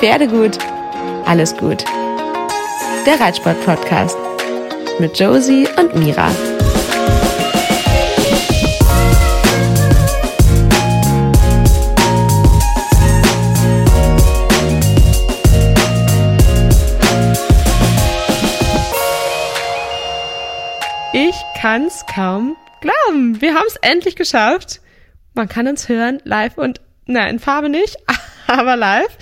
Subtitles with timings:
[0.00, 0.58] Pferdegut,
[1.24, 1.82] alles gut.
[3.06, 4.14] Der Reitsport-Podcast
[4.98, 6.30] mit Josie und Mira.
[21.14, 23.40] Ich kann's kaum glauben.
[23.40, 24.82] Wir haben es endlich geschafft.
[25.32, 27.96] Man kann uns hören, live und, na, in Farbe nicht,
[28.46, 29.16] aber live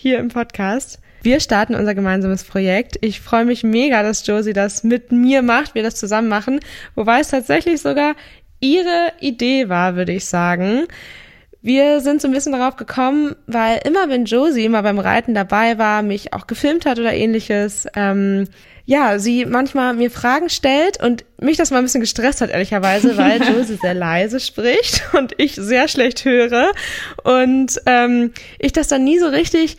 [0.00, 0.98] hier im Podcast.
[1.22, 2.96] Wir starten unser gemeinsames Projekt.
[3.02, 6.60] Ich freue mich mega, dass Josie das mit mir macht, wir das zusammen machen,
[6.94, 8.14] wobei es tatsächlich sogar
[8.60, 10.86] ihre Idee war, würde ich sagen.
[11.62, 15.76] Wir sind so ein bisschen darauf gekommen, weil immer wenn Josie immer beim Reiten dabei
[15.76, 18.48] war, mich auch gefilmt hat oder ähnliches, ähm,
[18.86, 23.16] ja, sie manchmal mir Fragen stellt und mich das mal ein bisschen gestresst hat, ehrlicherweise,
[23.16, 26.72] weil Josie sehr leise spricht und ich sehr schlecht höre.
[27.24, 29.76] Und ähm, ich das dann nie so richtig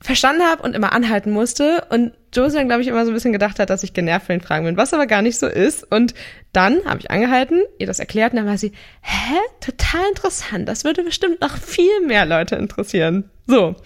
[0.00, 1.84] verstanden habe und immer anhalten musste.
[1.90, 4.38] Und Josie dann, glaube ich, immer so ein bisschen gedacht hat, dass ich genervt von
[4.38, 5.90] den Fragen bin, was aber gar nicht so ist.
[5.90, 6.14] Und
[6.52, 9.36] dann habe ich angehalten, ihr das erklärt und dann war sie, hä?
[9.60, 10.68] Total interessant.
[10.68, 13.30] Das würde bestimmt noch viel mehr Leute interessieren.
[13.46, 13.76] So,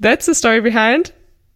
[0.00, 1.12] that's the story behind.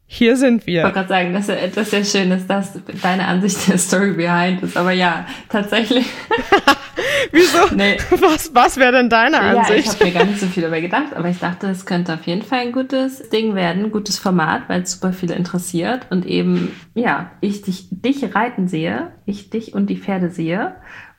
[0.09, 0.79] Hier sind wir.
[0.79, 4.63] Ich wollte gerade sagen, dass etwas sehr schön ist, dass deine Ansicht der Story behind
[4.63, 4.77] ist.
[4.77, 6.07] Aber ja, tatsächlich.
[7.33, 7.75] Wieso?
[7.75, 7.99] Nee.
[8.11, 9.71] Was, was wäre denn deine Ansicht?
[9.71, 12.15] Ja, ich habe mir gar nicht so viel dabei gedacht, aber ich dachte, es könnte
[12.15, 16.07] auf jeden Fall ein gutes Ding werden, ein gutes Format, weil es super viele interessiert
[16.11, 20.77] und eben, ja, ich dich, dich reiten sehe, ich dich und die Pferde sehe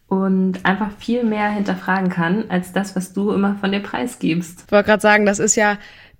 [0.07, 4.63] und einfach viel mehr hinterfragen kann, als das, was du immer von dir preisgibst.
[4.65, 5.77] Ich wollte gerade sagen, das ist ja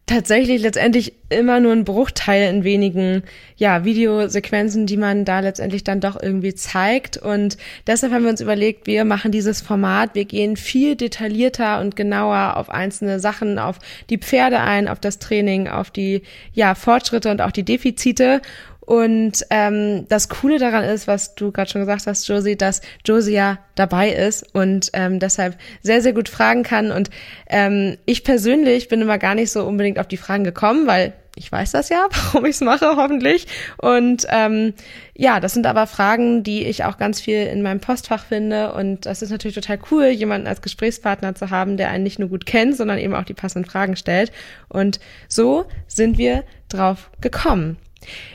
[0.08, 3.24] tatsächlich letztendlich immer nur ein Bruchteil in wenigen
[3.58, 7.18] ja, Videosequenzen, die man da letztendlich dann doch irgendwie zeigt.
[7.18, 11.98] Und deshalb haben wir uns überlegt, wir machen dieses Format, wir gehen viel detaillierter und
[11.98, 17.30] genauer auf einzelne Sachen, auf die Pferde ein, auf das Training, auf die ja, Fortschritte
[17.30, 18.42] und auch die Defizite
[18.88, 23.34] und ähm, das Coole daran ist, was du gerade schon gesagt hast, Josie, dass Josie
[23.34, 26.92] ja dabei ist und ähm, deshalb sehr, sehr gut fragen kann.
[26.92, 27.10] Und
[27.50, 31.52] ähm, ich persönlich bin immer gar nicht so unbedingt auf die Fragen gekommen, weil ich
[31.52, 33.48] weiß das ja, warum ich es mache, hoffentlich.
[33.76, 34.74] Und ähm,
[35.18, 38.72] ja, das sind aber Fragen, die ich auch ganz viel in meinem Postfach finde.
[38.72, 42.30] Und das ist natürlich total cool, jemanden als Gesprächspartner zu haben, der einen nicht nur
[42.30, 44.32] gut kennt, sondern eben auch die passenden Fragen stellt.
[44.70, 47.76] Und so sind wir drauf gekommen.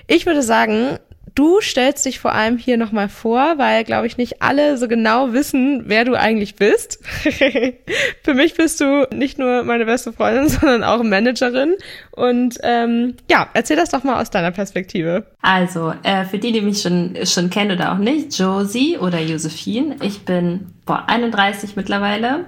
[0.06, 0.99] Ich würde sagen,
[1.34, 5.33] du stellst dich vor allem hier nochmal vor, weil, glaube ich, nicht alle so genau
[5.33, 6.99] wissen, wer du eigentlich bist.
[8.22, 11.75] Für mich bist du nicht nur meine beste Freundin, sondern auch Managerin.
[12.11, 15.27] Und ähm, ja, erzähl das doch mal aus deiner Perspektive.
[15.41, 19.97] Also, äh, für die, die mich schon, schon kennen oder auch nicht, Josie oder Josephine.
[20.03, 22.47] Ich bin boah, 31 mittlerweile.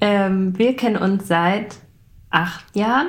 [0.00, 1.76] Ähm, wir kennen uns seit
[2.30, 3.08] acht Jahren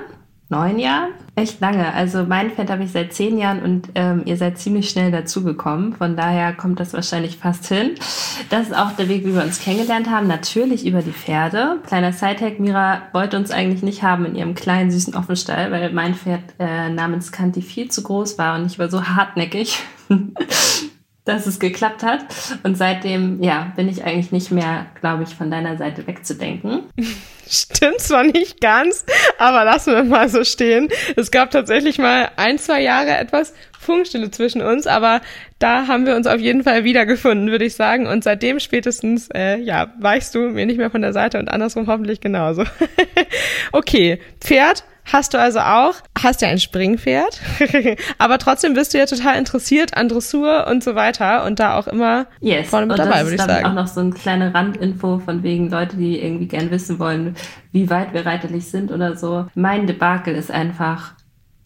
[0.50, 1.12] neun Jahren.
[1.36, 1.94] Echt lange.
[1.94, 5.94] Also mein Pferd habe ich seit zehn Jahren und ähm, ihr seid ziemlich schnell dazugekommen.
[5.94, 7.92] Von daher kommt das wahrscheinlich fast hin.
[8.50, 10.28] Das ist auch der Weg, wie wir uns kennengelernt haben.
[10.28, 11.78] Natürlich über die Pferde.
[11.86, 16.16] Kleiner Sidehack, Mira wollte uns eigentlich nicht haben in ihrem kleinen, süßen Offenstall, weil mein
[16.16, 19.80] Pferd äh, namens Kanti viel zu groß war und ich war so hartnäckig.
[21.26, 22.26] dass es geklappt hat.
[22.64, 26.86] Und seitdem, ja, bin ich eigentlich nicht mehr, glaube ich, von deiner Seite wegzudenken.
[27.50, 29.06] Stimmt zwar nicht ganz,
[29.40, 30.90] aber lassen wir mal so stehen.
[31.16, 35.22] Es gab tatsächlich mal ein, zwei Jahre etwas Funkstille zwischen uns, aber
[35.58, 38.06] da haben wir uns auf jeden Fall wiedergefunden, würde ich sagen.
[38.06, 41.88] Und seitdem spätestens, äh, ja, weichst du mir nicht mehr von der Seite und andersrum
[41.88, 42.66] hoffentlich genauso.
[43.72, 47.40] okay, Pferd hast du also auch, hast ja ein Springpferd,
[48.18, 51.88] aber trotzdem bist du ja total interessiert an Dressur und so weiter und da auch
[51.88, 52.70] immer yes.
[52.70, 53.66] vorne mit und dabei, würde ich sagen.
[53.66, 57.36] auch noch so eine kleine Randinfo von wegen Leute, die irgendwie gern wissen wollen,
[57.72, 59.48] wie weit wir reiterlich sind oder so.
[59.56, 61.14] Mein Debakel ist einfach,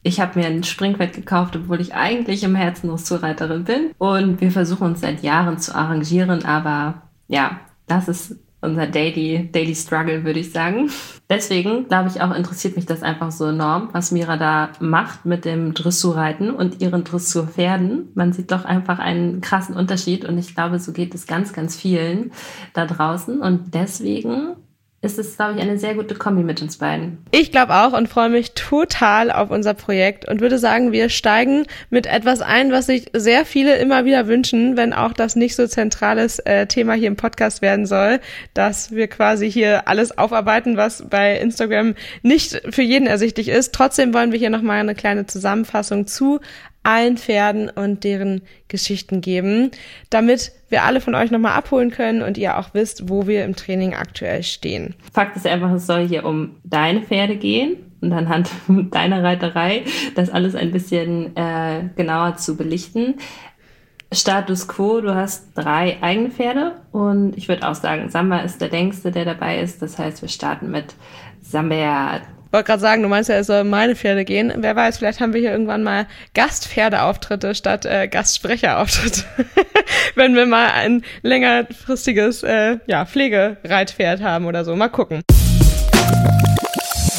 [0.03, 3.91] ich habe mir ein Springpferd gekauft, obwohl ich eigentlich im Herzen Dressurreiterin bin.
[3.97, 9.75] Und wir versuchen uns seit Jahren zu arrangieren, aber ja, das ist unser Daily, Daily
[9.75, 10.89] Struggle, würde ich sagen.
[11.29, 15.45] Deswegen, glaube ich, auch interessiert mich das einfach so enorm, was Mira da macht mit
[15.45, 18.09] dem Dressurreiten und ihren Dressurpferden.
[18.15, 21.75] Man sieht doch einfach einen krassen Unterschied und ich glaube, so geht es ganz, ganz
[21.75, 22.31] vielen
[22.73, 23.39] da draußen.
[23.39, 24.55] Und deswegen
[25.03, 27.17] ist es, glaube ich, eine sehr gute Kombi mit uns beiden.
[27.31, 31.65] Ich glaube auch und freue mich total auf unser Projekt und würde sagen, wir steigen
[31.89, 35.67] mit etwas ein, was sich sehr viele immer wieder wünschen, wenn auch das nicht so
[35.67, 38.21] zentrales äh, Thema hier im Podcast werden soll,
[38.53, 43.73] dass wir quasi hier alles aufarbeiten, was bei Instagram nicht für jeden ersichtlich ist.
[43.73, 46.39] Trotzdem wollen wir hier nochmal eine kleine Zusammenfassung zu
[46.83, 49.71] allen Pferden und deren Geschichten geben,
[50.09, 53.55] damit wir alle von euch nochmal abholen können und ihr auch wisst, wo wir im
[53.55, 54.95] Training aktuell stehen.
[55.13, 58.49] Fakt ist einfach, es soll hier um deine Pferde gehen, und anhand
[58.91, 59.83] deiner Reiterei
[60.15, 63.15] das alles ein bisschen äh, genauer zu belichten.
[64.11, 68.69] Status quo, du hast drei eigene Pferde und ich würde auch sagen, Samba ist der
[68.69, 69.81] längste, der dabei ist.
[69.81, 70.93] Das heißt, wir starten mit
[71.41, 72.21] Samba.
[72.53, 74.53] Wollte gerade sagen, du meinst ja, es soll meine Pferde gehen.
[74.55, 76.05] Wer weiß, vielleicht haben wir hier irgendwann mal
[76.35, 79.23] Gastpferdeauftritte statt äh, Gastsprecherauftritte.
[80.15, 84.75] Wenn wir mal ein längerfristiges äh, ja, Pflegereitpferd haben oder so.
[84.75, 85.23] Mal gucken.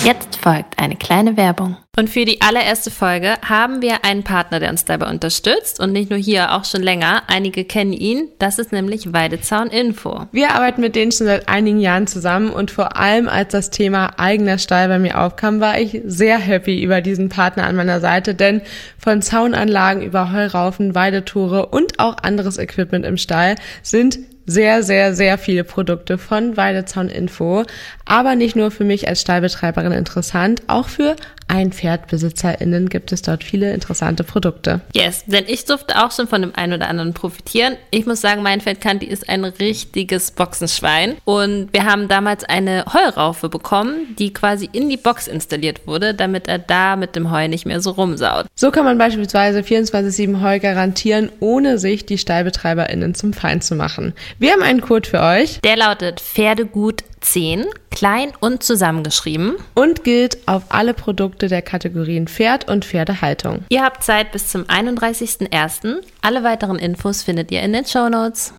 [0.04, 1.78] Jetzt folgt eine kleine Werbung.
[1.96, 6.10] Und für die allererste Folge haben wir einen Partner, der uns dabei unterstützt und nicht
[6.10, 7.22] nur hier, auch schon länger.
[7.26, 8.28] Einige kennen ihn.
[8.38, 10.26] Das ist nämlich Weidezaun Info.
[10.30, 14.18] Wir arbeiten mit denen schon seit einigen Jahren zusammen und vor allem als das Thema
[14.18, 18.34] eigener Stall bei mir aufkam, war ich sehr happy über diesen Partner an meiner Seite,
[18.34, 18.60] denn
[18.98, 25.38] von Zaunanlagen über Heuraufen, Weidetore und auch anderes Equipment im Stall sind sehr, sehr, sehr
[25.38, 27.64] viele Produkte von Weidezaun Info.
[28.04, 31.16] Aber nicht nur für mich als Stallbetreiberin interessant, auch für
[31.48, 34.80] EinpferdbesitzerInnen gibt es dort viele interessante Produkte.
[34.94, 37.76] Yes, denn ich durfte auch schon von dem einen oder anderen profitieren.
[37.90, 41.16] Ich muss sagen, mein Pferdkanti ist ein richtiges Boxenschwein.
[41.24, 46.48] Und wir haben damals eine Heuraufe bekommen, die quasi in die Box installiert wurde, damit
[46.48, 48.46] er da mit dem Heu nicht mehr so rumsaut.
[48.54, 54.14] So kann man beispielsweise 24-7 Heu garantieren, ohne sich die StallbetreiberInnen zum Feind zu machen.
[54.38, 55.60] Wir haben einen Code für euch.
[55.60, 59.56] Der lautet Pferdegut 10, klein und zusammengeschrieben.
[59.74, 63.64] Und gilt auf alle Produkte der Kategorien Pferd und Pferdehaltung.
[63.70, 66.02] Ihr habt Zeit bis zum 31.01.
[66.22, 68.54] Alle weiteren Infos findet ihr in den Show Notes.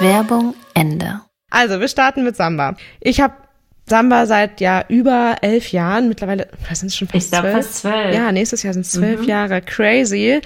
[0.00, 1.20] Werbung Ende.
[1.50, 2.76] Also, wir starten mit Samba.
[3.00, 3.34] Ich habe
[3.88, 7.54] Samba seit ja über elf Jahren, mittlerweile, was sind es schon fast ich zwölf?
[7.54, 8.14] fast zwölf.
[8.14, 9.28] Ja, nächstes Jahr sind es zwölf mhm.
[9.28, 9.62] Jahre.
[9.62, 10.40] Crazy.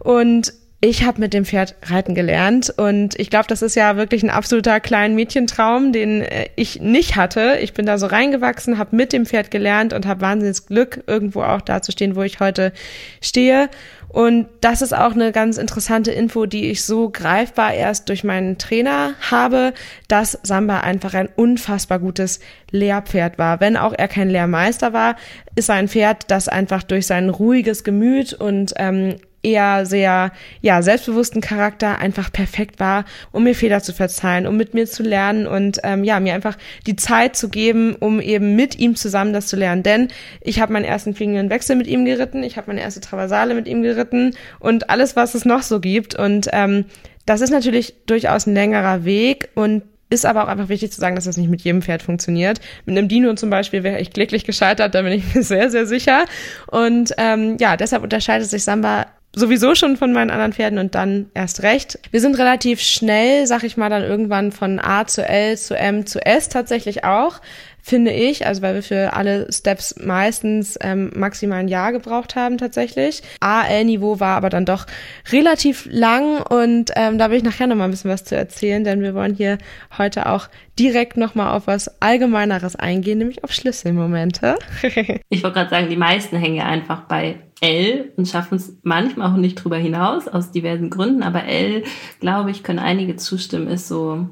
[0.00, 4.22] Und ich habe mit dem Pferd reiten gelernt und ich glaube, das ist ja wirklich
[4.22, 7.58] ein absoluter kleinen Mädchentraum, den äh, ich nicht hatte.
[7.60, 11.42] Ich bin da so reingewachsen, habe mit dem Pferd gelernt und habe wahnsinniges Glück, irgendwo
[11.42, 12.72] auch da zu stehen, wo ich heute
[13.20, 13.68] stehe.
[14.08, 18.56] Und das ist auch eine ganz interessante Info, die ich so greifbar erst durch meinen
[18.56, 19.74] Trainer habe,
[20.08, 22.40] dass Samba einfach ein unfassbar gutes
[22.70, 23.60] Lehrpferd war.
[23.60, 25.16] Wenn auch er kein Lehrmeister war,
[25.54, 30.82] ist er ein Pferd, das einfach durch sein ruhiges Gemüt und ähm, eher sehr, ja,
[30.82, 35.46] selbstbewussten Charakter einfach perfekt war, um mir Fehler zu verzeihen, um mit mir zu lernen
[35.46, 39.46] und ähm, ja, mir einfach die Zeit zu geben, um eben mit ihm zusammen das
[39.46, 39.82] zu lernen.
[39.82, 40.08] Denn
[40.40, 43.66] ich habe meinen ersten fliegenden Wechsel mit ihm geritten, ich habe meine erste Traversale mit
[43.66, 46.14] ihm geritten und alles, was es noch so gibt.
[46.14, 46.84] Und ähm,
[47.26, 51.14] das ist natürlich durchaus ein längerer Weg und ist aber auch einfach wichtig zu sagen,
[51.14, 52.60] dass das nicht mit jedem Pferd funktioniert.
[52.84, 55.86] Mit einem Dino zum Beispiel wäre ich kläglich gescheitert, da bin ich mir sehr, sehr
[55.86, 56.24] sicher.
[56.66, 61.30] Und ähm, ja, deshalb unterscheidet sich Samba sowieso schon von meinen anderen Pferden und dann
[61.34, 61.98] erst recht.
[62.10, 66.06] Wir sind relativ schnell, sag ich mal, dann irgendwann von A zu L zu M
[66.06, 67.40] zu S tatsächlich auch
[67.82, 72.58] finde ich, also weil wir für alle Steps meistens ähm, maximal ein Jahr gebraucht haben
[72.58, 73.22] tatsächlich.
[73.40, 74.86] AL-Niveau war aber dann doch
[75.32, 79.02] relativ lang und ähm, da will ich nachher nochmal ein bisschen was zu erzählen, denn
[79.02, 79.58] wir wollen hier
[79.96, 80.48] heute auch
[80.78, 84.56] direkt nochmal auf was Allgemeineres eingehen, nämlich auf Schlüsselmomente.
[85.28, 89.30] ich wollte gerade sagen, die meisten hängen ja einfach bei L und schaffen es manchmal
[89.30, 91.84] auch nicht drüber hinaus, aus diversen Gründen, aber L,
[92.20, 94.28] glaube ich, können einige zustimmen, ist so,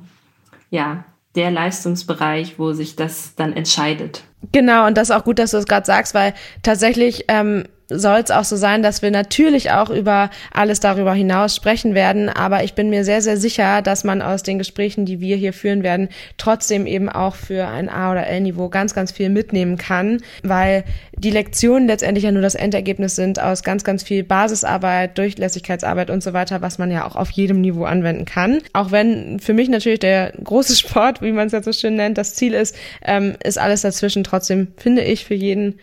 [0.70, 1.04] ja,
[1.38, 4.24] der Leistungsbereich, wo sich das dann entscheidet.
[4.50, 8.20] Genau, und das ist auch gut, dass du es gerade sagst, weil tatsächlich ähm, soll
[8.20, 12.28] es auch so sein, dass wir natürlich auch über alles darüber hinaus sprechen werden.
[12.28, 15.52] Aber ich bin mir sehr, sehr sicher, dass man aus den Gesprächen, die wir hier
[15.52, 20.20] führen werden, trotzdem eben auch für ein A- oder L-Niveau ganz, ganz viel mitnehmen kann,
[20.42, 20.84] weil
[21.16, 26.22] die Lektionen letztendlich ja nur das Endergebnis sind aus ganz, ganz viel Basisarbeit, Durchlässigkeitsarbeit und
[26.22, 28.60] so weiter, was man ja auch auf jedem Niveau anwenden kann.
[28.72, 32.18] Auch wenn für mich natürlich der große Sport, wie man es ja so schön nennt,
[32.18, 35.78] das Ziel ist, ähm, ist alles dazwischen trotzdem, finde ich, für jeden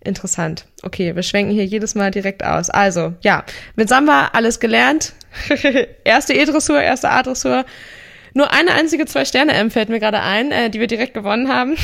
[0.00, 0.66] Interessant.
[0.82, 2.70] Okay, wir schwenken hier jedes Mal direkt aus.
[2.70, 5.12] Also, ja, mit Samba alles gelernt.
[6.04, 7.64] erste E-Dressur, erste A-Dressur.
[8.38, 11.74] Nur eine einzige Zwei-Sterne-M fällt mir gerade ein, äh, die wir direkt gewonnen haben.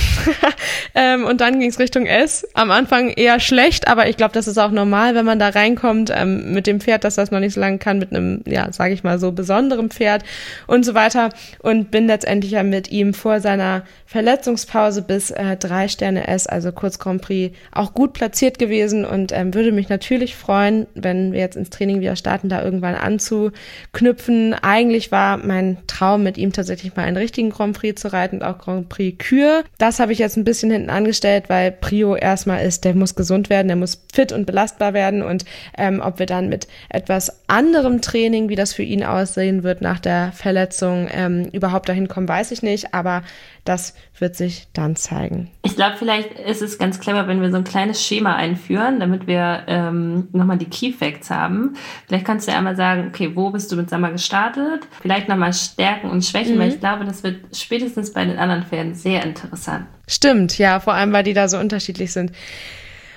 [0.94, 2.46] ähm, und dann ging es Richtung S.
[2.54, 6.12] Am Anfang eher schlecht, aber ich glaube, das ist auch normal, wenn man da reinkommt
[6.14, 8.94] ähm, mit dem Pferd, dass das noch nicht so lange kann, mit einem, ja, sage
[8.94, 10.22] ich mal so, besonderem Pferd
[10.68, 11.30] und so weiter.
[11.58, 16.70] Und bin letztendlich ja mit ihm vor seiner Verletzungspause bis äh, drei Sterne S, also
[16.70, 21.40] kurz Grand Prix, auch gut platziert gewesen und ähm, würde mich natürlich freuen, wenn wir
[21.40, 24.54] jetzt ins Training wieder starten, da irgendwann anzuknüpfen.
[24.54, 28.36] Eigentlich war mein Traum mit ihm ihm tatsächlich mal einen richtigen Grand Prix zu reiten
[28.36, 29.64] und auch Grand Prix Kür.
[29.78, 33.50] Das habe ich jetzt ein bisschen hinten angestellt, weil Prio erstmal ist, der muss gesund
[33.50, 35.44] werden, der muss fit und belastbar werden und
[35.76, 40.00] ähm, ob wir dann mit etwas anderem Training, wie das für ihn aussehen wird nach
[40.00, 43.22] der Verletzung, ähm, überhaupt dahin kommen, weiß ich nicht, aber
[43.64, 45.50] das wird sich dann zeigen.
[45.62, 49.26] Ich glaube, vielleicht ist es ganz clever, wenn wir so ein kleines Schema einführen, damit
[49.26, 51.74] wir ähm, nochmal die Key Facts haben.
[52.06, 54.86] Vielleicht kannst du ja einmal sagen, okay, wo bist du mit Summer gestartet?
[55.00, 56.60] Vielleicht nochmal Stärken und Schwächen, mhm.
[56.60, 59.86] weil ich glaube, das wird spätestens bei den anderen Pferden sehr interessant.
[60.08, 62.32] Stimmt, ja, vor allem, weil die da so unterschiedlich sind.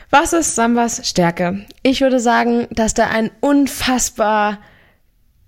[0.10, 1.66] Was ist Sambas Stärke?
[1.84, 4.60] Ich würde sagen, dass der ein unfassbar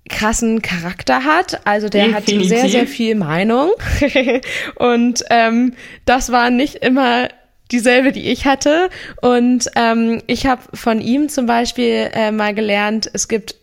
[0.10, 1.66] krassen Charakter hat.
[1.66, 2.42] Also der Definitiv.
[2.42, 3.72] hat sehr, sehr viel Meinung.
[4.76, 5.74] und ähm,
[6.06, 7.30] das war nicht immer
[7.72, 8.90] dieselbe, die ich hatte.
[9.22, 13.56] Und ähm, ich habe von ihm zum Beispiel äh, mal gelernt, es gibt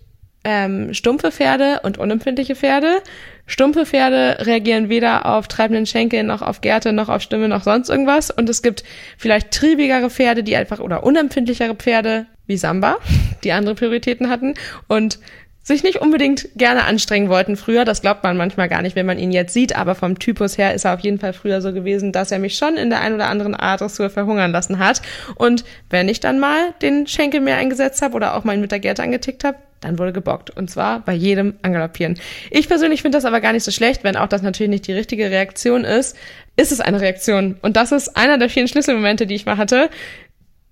[0.45, 3.03] ähm, stumpfe Pferde und unempfindliche Pferde.
[3.47, 7.89] Stumpfe Pferde reagieren weder auf treibenden Schenkel noch auf Gärte noch auf Stimme noch sonst
[7.89, 8.31] irgendwas.
[8.31, 8.83] Und es gibt
[9.17, 12.97] vielleicht triebigere Pferde, die einfach oder unempfindlichere Pferde wie Samba,
[13.45, 14.55] die andere Prioritäten hatten.
[14.89, 15.19] Und
[15.67, 17.85] sich nicht unbedingt gerne anstrengen wollten früher.
[17.85, 19.75] Das glaubt man manchmal gar nicht, wenn man ihn jetzt sieht.
[19.75, 22.57] Aber vom Typus her ist er auf jeden Fall früher so gewesen, dass er mich
[22.57, 25.03] schon in der ein oder anderen Art Dressur verhungern lassen hat.
[25.35, 28.79] Und wenn ich dann mal den Schenkel mehr eingesetzt habe oder auch mal mit der
[28.79, 30.51] Gerte angetickt habe, dann wurde gebockt.
[30.51, 32.19] Und zwar bei jedem Angaloppieren.
[32.51, 34.93] Ich persönlich finde das aber gar nicht so schlecht, wenn auch das natürlich nicht die
[34.93, 36.17] richtige Reaktion ist.
[36.57, 37.57] Ist es eine Reaktion?
[37.63, 39.91] Und das ist einer der vielen Schlüsselmomente, die ich mal hatte.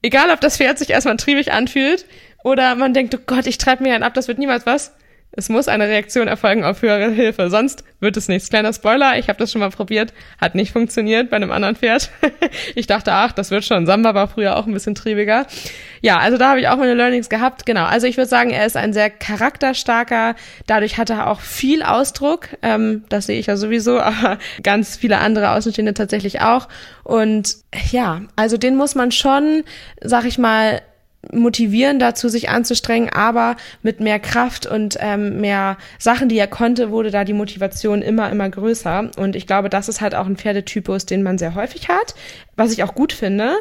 [0.03, 2.07] Egal, ob das Pferd sich erstmal triebig anfühlt
[2.43, 4.95] oder man denkt, oh Gott, ich treibe mir einen ab, das wird niemals was.
[5.37, 8.51] Es muss eine Reaktion erfolgen auf höhere Hilfe, sonst wird es nichts.
[8.51, 12.11] Kleiner Spoiler, ich habe das schon mal probiert, hat nicht funktioniert bei einem anderen Pferd.
[12.77, 13.87] ich dachte, ach, das wird schon.
[13.87, 15.47] Samba war früher auch ein bisschen triebiger.
[16.03, 17.67] Ja, also da habe ich auch meine Learnings gehabt.
[17.67, 20.37] Genau, also ich würde sagen, er ist ein sehr charakterstarker,
[20.67, 22.49] dadurch hat er auch viel Ausdruck.
[22.63, 26.69] Ähm, das sehe ich ja sowieso, aber ganz viele andere Außenstehende tatsächlich auch.
[27.03, 27.57] Und
[27.91, 29.65] ja, also den muss man schon,
[30.01, 30.81] sag ich mal,
[31.33, 36.91] motivieren dazu, sich anzustrengen, aber mit mehr Kraft und ähm, mehr Sachen, die er konnte,
[36.91, 39.11] wurde da die Motivation immer, immer größer.
[39.17, 42.15] Und ich glaube, das ist halt auch ein Pferdetypus, den man sehr häufig hat,
[42.57, 43.59] was ich auch gut finde.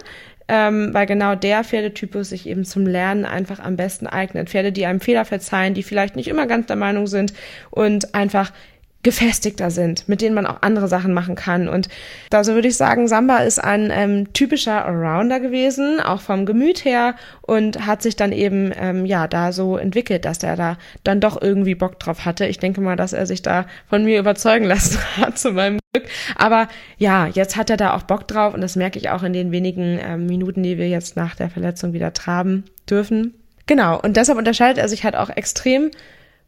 [0.50, 4.50] Ähm, weil genau der Pferdetypus sich eben zum Lernen einfach am besten eignet.
[4.50, 7.34] Pferde, die einem Fehler verzeihen, die vielleicht nicht immer ganz der Meinung sind
[7.72, 8.52] und einfach
[9.04, 11.68] gefestigter sind, mit denen man auch andere Sachen machen kann.
[11.68, 11.90] Und
[12.30, 16.86] da so würde ich sagen, Samba ist ein ähm, typischer Arounder gewesen, auch vom Gemüt
[16.86, 21.20] her und hat sich dann eben ähm, ja da so entwickelt, dass er da dann
[21.20, 22.46] doch irgendwie Bock drauf hatte.
[22.46, 26.08] Ich denke mal, dass er sich da von mir überzeugen lassen hat zu meinem Glück.
[26.36, 29.34] Aber ja, jetzt hat er da auch Bock drauf und das merke ich auch in
[29.34, 33.34] den wenigen ähm, Minuten, die wir jetzt nach der Verletzung wieder traben dürfen.
[33.66, 35.92] Genau, und deshalb unterscheidet er sich halt auch extrem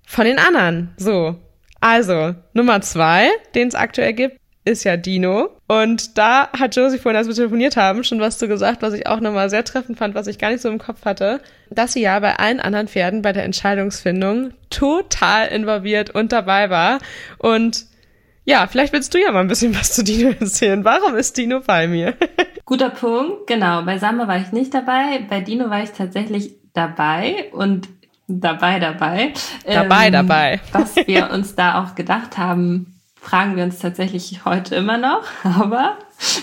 [0.05, 0.93] von den anderen.
[0.97, 1.35] So,
[1.81, 5.49] also, Nummer zwei, den es aktuell gibt, ist ja Dino.
[5.67, 9.07] Und da hat Josie vorhin, als wir telefoniert haben, schon was zu gesagt, was ich
[9.07, 11.39] auch nochmal sehr treffend fand, was ich gar nicht so im Kopf hatte,
[11.69, 16.99] dass sie ja bei allen anderen Pferden bei der Entscheidungsfindung total involviert und dabei war.
[17.37, 17.85] Und
[18.43, 20.83] ja, vielleicht willst du ja mal ein bisschen was zu Dino erzählen.
[20.83, 22.15] Warum ist Dino bei mir?
[22.65, 23.83] Guter Punkt, genau.
[23.83, 25.25] Bei Samba war ich nicht dabei.
[25.29, 27.87] Bei Dino war ich tatsächlich dabei und
[28.27, 29.33] dabei, dabei.
[29.65, 30.61] Dabei, ähm, dabei.
[30.71, 35.97] Was wir uns da auch gedacht haben, fragen wir uns tatsächlich heute immer noch, aber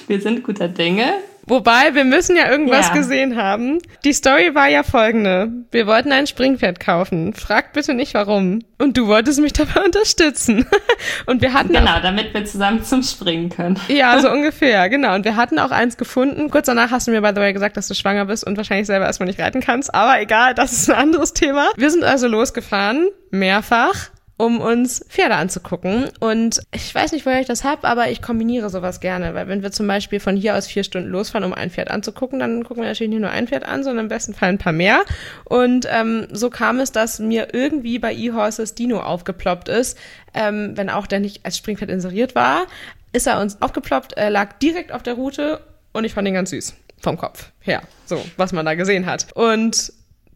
[0.06, 1.12] wir sind guter Dinge.
[1.46, 2.94] Wobei, wir müssen ja irgendwas ja.
[2.94, 3.78] gesehen haben.
[4.04, 5.50] Die Story war ja folgende.
[5.72, 7.34] Wir wollten ein Springpferd kaufen.
[7.34, 8.60] Fragt bitte nicht warum.
[8.78, 10.66] Und du wolltest mich dabei unterstützen.
[11.26, 13.78] Und wir hatten Genau, damit wir zusammen zum Springen können.
[13.88, 15.14] Ja, so ungefähr, genau.
[15.14, 16.50] Und wir hatten auch eins gefunden.
[16.50, 18.86] Kurz danach hast du mir, by the way, gesagt, dass du schwanger bist und wahrscheinlich
[18.86, 19.94] selber erstmal nicht reiten kannst.
[19.94, 21.70] Aber egal, das ist ein anderes Thema.
[21.76, 23.08] Wir sind also losgefahren.
[23.30, 24.10] Mehrfach
[24.42, 26.08] um uns Pferde anzugucken.
[26.18, 29.34] Und ich weiß nicht, woher ich das hab, aber ich kombiniere sowas gerne.
[29.34, 32.40] Weil wenn wir zum Beispiel von hier aus vier Stunden losfahren, um ein Pferd anzugucken,
[32.40, 34.72] dann gucken wir natürlich nicht nur ein Pferd an, sondern im besten Fall ein paar
[34.72, 35.04] mehr.
[35.44, 39.96] Und ähm, so kam es, dass mir irgendwie bei eHorses Dino aufgeploppt ist,
[40.34, 42.66] ähm, wenn auch der nicht als Springpferd inseriert war,
[43.12, 45.60] ist er uns aufgeploppt, er lag direkt auf der Route
[45.92, 46.74] und ich fand ihn ganz süß.
[46.98, 47.82] Vom Kopf her.
[48.06, 49.28] So, was man da gesehen hat.
[49.34, 49.92] Und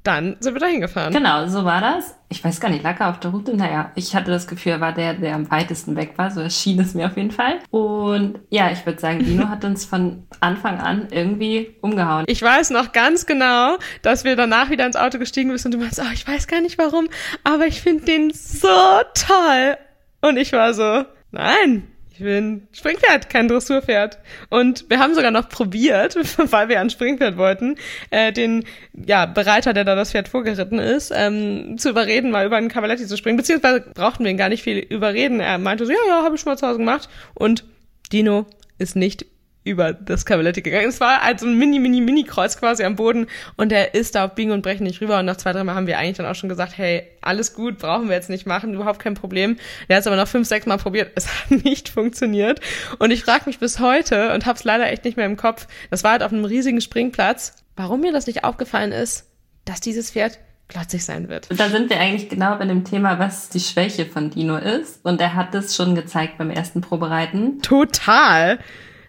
[0.06, 1.12] dann sind wir da hingefahren.
[1.12, 2.14] Genau, so war das.
[2.28, 3.56] Ich weiß gar nicht, lag er auf der Route?
[3.56, 6.30] Naja, ich hatte das Gefühl, er war der, der am weitesten weg war.
[6.30, 7.58] So erschien es mir auf jeden Fall.
[7.70, 12.24] Und ja, ich würde sagen, Dino hat uns von Anfang an irgendwie umgehauen.
[12.28, 15.84] Ich weiß noch ganz genau, dass wir danach wieder ins Auto gestiegen sind und du
[15.84, 17.08] meinst, oh, ich weiß gar nicht warum,
[17.44, 18.68] aber ich finde den so
[19.14, 19.76] toll.
[20.20, 21.86] Und ich war so, nein,
[22.18, 24.18] ich bin Springpferd, kein Dressurpferd.
[24.48, 26.16] Und wir haben sogar noch probiert,
[26.50, 27.76] weil wir ein Springpferd wollten,
[28.10, 32.56] äh, den ja, Bereiter, der da das Pferd vorgeritten ist, ähm, zu überreden, mal über
[32.56, 33.36] einen Cavaletti zu springen.
[33.36, 35.40] Beziehungsweise brauchten wir ihn gar nicht viel überreden.
[35.40, 37.10] Er meinte so, ja, ja, habe ich schon mal zu Hause gemacht.
[37.34, 37.64] Und
[38.10, 38.46] Dino
[38.78, 39.26] ist nicht
[39.66, 40.88] über das Cavaletti gegangen.
[40.88, 44.14] Es war halt so ein mini, mini, mini Kreuz quasi am Boden und er ist
[44.14, 46.16] da auf Biegen und Brechen nicht rüber und nach zwei, drei Mal haben wir eigentlich
[46.16, 49.58] dann auch schon gesagt, hey, alles gut, brauchen wir jetzt nicht machen, überhaupt kein Problem.
[49.88, 52.60] Der hat es aber noch fünf, sechs Mal probiert, es hat nicht funktioniert
[52.98, 56.04] und ich frage mich bis heute und hab's leider echt nicht mehr im Kopf, das
[56.04, 59.26] war halt auf einem riesigen Springplatz, warum mir das nicht aufgefallen ist,
[59.64, 61.50] dass dieses Pferd glotzig sein wird.
[61.50, 65.04] Und da sind wir eigentlich genau bei dem Thema, was die Schwäche von Dino ist.
[65.04, 67.62] Und er hat es schon gezeigt beim ersten Probereiten.
[67.62, 68.58] Total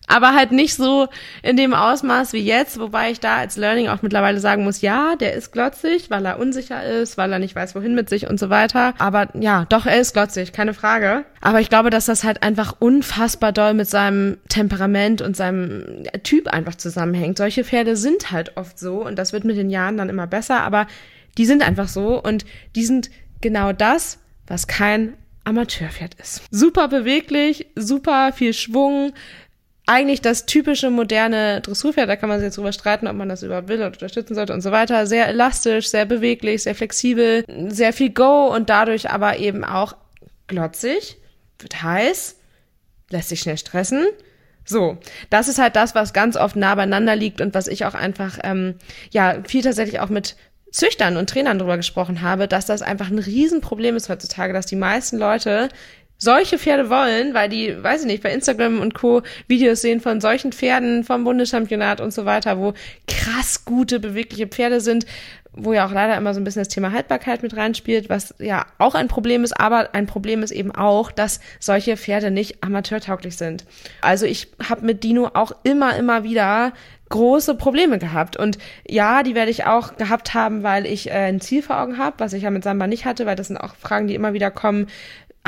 [0.08, 1.08] aber halt nicht so
[1.44, 5.16] in dem Ausmaß wie jetzt, wobei ich da als Learning auch mittlerweile sagen muss, ja,
[5.18, 8.40] der ist glotzig, weil er unsicher ist, weil er nicht weiß, wohin mit sich und
[8.40, 8.94] so weiter.
[8.98, 11.26] Aber ja, doch, er ist glotzig, keine Frage.
[11.42, 16.48] Aber ich glaube, dass das halt einfach unfassbar doll mit seinem Temperament und seinem Typ
[16.48, 17.38] einfach zusammenhängt.
[17.38, 20.62] Solche Pferde sind halt oft so und das wird mit den Jahren dann immer besser,
[20.62, 20.88] aber
[21.38, 22.46] die sind einfach so und
[22.76, 23.12] die sind
[23.42, 26.44] genau das, was kein Amateurpferd ist.
[26.52, 29.14] Super beweglich, super viel Schwung,
[29.88, 33.42] eigentlich das typische moderne Dressurpferd, da kann man sich jetzt drüber streiten, ob man das
[33.42, 35.08] überhaupt will und unterstützen sollte und so weiter.
[35.08, 39.96] Sehr elastisch, sehr beweglich, sehr flexibel, sehr viel Go und dadurch aber eben auch
[40.48, 41.18] glotzig,
[41.60, 42.36] wird heiß,
[43.10, 44.06] lässt sich schnell stressen.
[44.66, 44.98] So,
[45.30, 48.38] das ist halt das, was ganz oft nah beieinander liegt und was ich auch einfach,
[48.44, 48.76] ähm,
[49.12, 50.36] ja, viel tatsächlich auch mit
[50.70, 54.76] Züchtern und Trainern drüber gesprochen habe, dass das einfach ein Riesenproblem ist heutzutage, dass die
[54.76, 55.70] meisten Leute
[56.18, 59.22] solche Pferde wollen, weil die, weiß ich nicht, bei Instagram und Co.
[59.48, 62.74] Videos sehen von solchen Pferden vom Bundeschampionat und so weiter, wo
[63.08, 65.06] krass gute, bewegliche Pferde sind,
[65.58, 68.66] wo ja auch leider immer so ein bisschen das Thema Haltbarkeit mit reinspielt, was ja
[68.78, 73.38] auch ein Problem ist, aber ein Problem ist eben auch, dass solche Pferde nicht amateurtauglich
[73.38, 73.66] sind.
[74.02, 76.74] Also ich habe mit Dino auch immer, immer wieder
[77.10, 78.38] große Probleme gehabt.
[78.38, 78.58] Und
[78.88, 82.20] ja, die werde ich auch gehabt haben, weil ich äh, ein Ziel vor Augen habe,
[82.20, 84.52] was ich ja mit Samba nicht hatte, weil das sind auch Fragen, die immer wieder
[84.52, 84.88] kommen.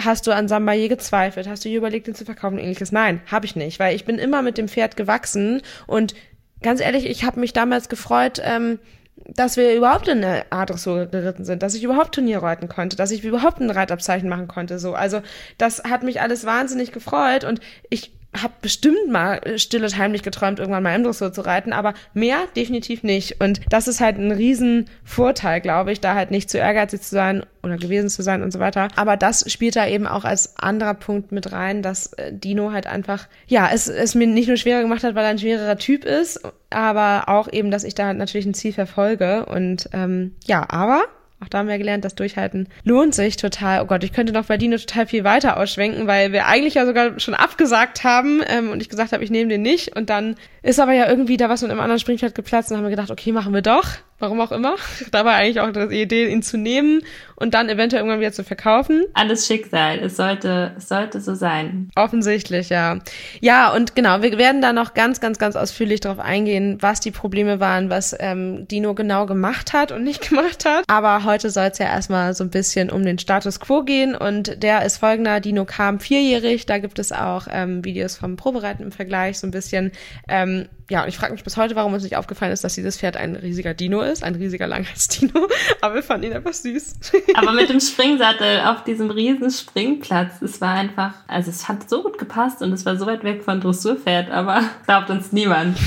[0.04, 1.48] Hast du an Samba je gezweifelt?
[1.48, 2.58] Hast du je überlegt, ihn zu verkaufen?
[2.58, 2.92] Ähnliches?
[2.92, 6.16] Nein, habe ich nicht, weil ich bin immer mit dem Pferd gewachsen und
[6.62, 8.80] ganz ehrlich, ich habe mich damals gefreut, ähm,
[9.28, 13.12] dass wir überhaupt in der A-Dressur geritten sind, dass ich überhaupt Turnier reiten konnte, dass
[13.12, 14.94] ich überhaupt ein Reitabzeichen machen konnte, so.
[14.94, 15.22] Also,
[15.58, 20.60] das hat mich alles wahnsinnig gefreut und ich habe bestimmt mal still und heimlich geträumt,
[20.60, 23.42] irgendwann mal im Dressur zu reiten, aber mehr definitiv nicht.
[23.42, 27.44] Und das ist halt ein Riesenvorteil, glaube ich, da halt nicht zu ehrgeizig zu sein
[27.64, 28.90] oder gewesen zu sein und so weiter.
[28.96, 32.86] Aber das spielt da eben auch als anderer Punkt mit rein, dass äh, Dino halt
[32.86, 36.06] einfach, ja, es, es mir nicht nur schwerer gemacht hat, weil er ein schwererer Typ
[36.06, 39.46] ist, aber auch eben, dass ich da natürlich ein Ziel verfolge.
[39.48, 41.02] Und ähm, ja, aber
[41.42, 43.82] auch da haben wir gelernt, das Durchhalten lohnt sich total.
[43.82, 46.86] Oh Gott, ich könnte noch bei Dino total viel weiter ausschwenken, weil wir eigentlich ja
[46.86, 49.96] sogar schon abgesagt haben ähm, und ich gesagt habe, ich nehme den nicht.
[49.96, 52.84] Und dann ist aber ja irgendwie da was mit einem anderen Springpferd geplatzt und haben
[52.84, 53.88] wir gedacht, okay, machen wir doch.
[54.20, 54.76] Warum auch immer.
[55.12, 57.02] Da war eigentlich auch die Idee, ihn zu nehmen
[57.36, 59.06] und dann eventuell irgendwann wieder zu verkaufen.
[59.14, 60.00] Alles Schicksal.
[60.00, 61.90] Es sollte, es sollte so sein.
[61.96, 63.00] Offensichtlich, ja.
[63.40, 67.12] Ja, und genau, wir werden da noch ganz, ganz, ganz ausführlich darauf eingehen, was die
[67.12, 70.84] Probleme waren, was ähm, Dino genau gemacht hat und nicht gemacht hat.
[70.88, 74.62] Aber heute soll es ja erstmal so ein bisschen um den Status quo gehen und
[74.62, 75.40] der ist folgender.
[75.40, 76.66] Dino kam vierjährig.
[76.66, 79.92] Da gibt es auch ähm, Videos vom Probereiten im Vergleich, so ein bisschen
[80.28, 82.98] ähm, ja, und ich frage mich bis heute, warum uns nicht aufgefallen ist, dass dieses
[82.98, 85.48] Pferd ein riesiger Dino ist, ein riesiger Langhalsdino.
[85.82, 86.96] Aber wir fanden ihn einfach süß.
[87.36, 92.02] Aber mit dem Springsattel auf diesem riesen Springplatz, es war einfach, also es hat so
[92.02, 95.78] gut gepasst und es war so weit weg von Dressurpferd, aber glaubt uns niemand.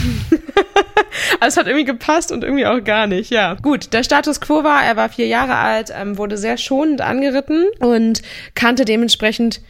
[1.40, 3.54] also es hat irgendwie gepasst und irgendwie auch gar nicht, ja.
[3.54, 7.66] Gut, der Status quo war, er war vier Jahre alt, ähm, wurde sehr schonend angeritten
[7.80, 8.22] und
[8.54, 9.62] kannte dementsprechend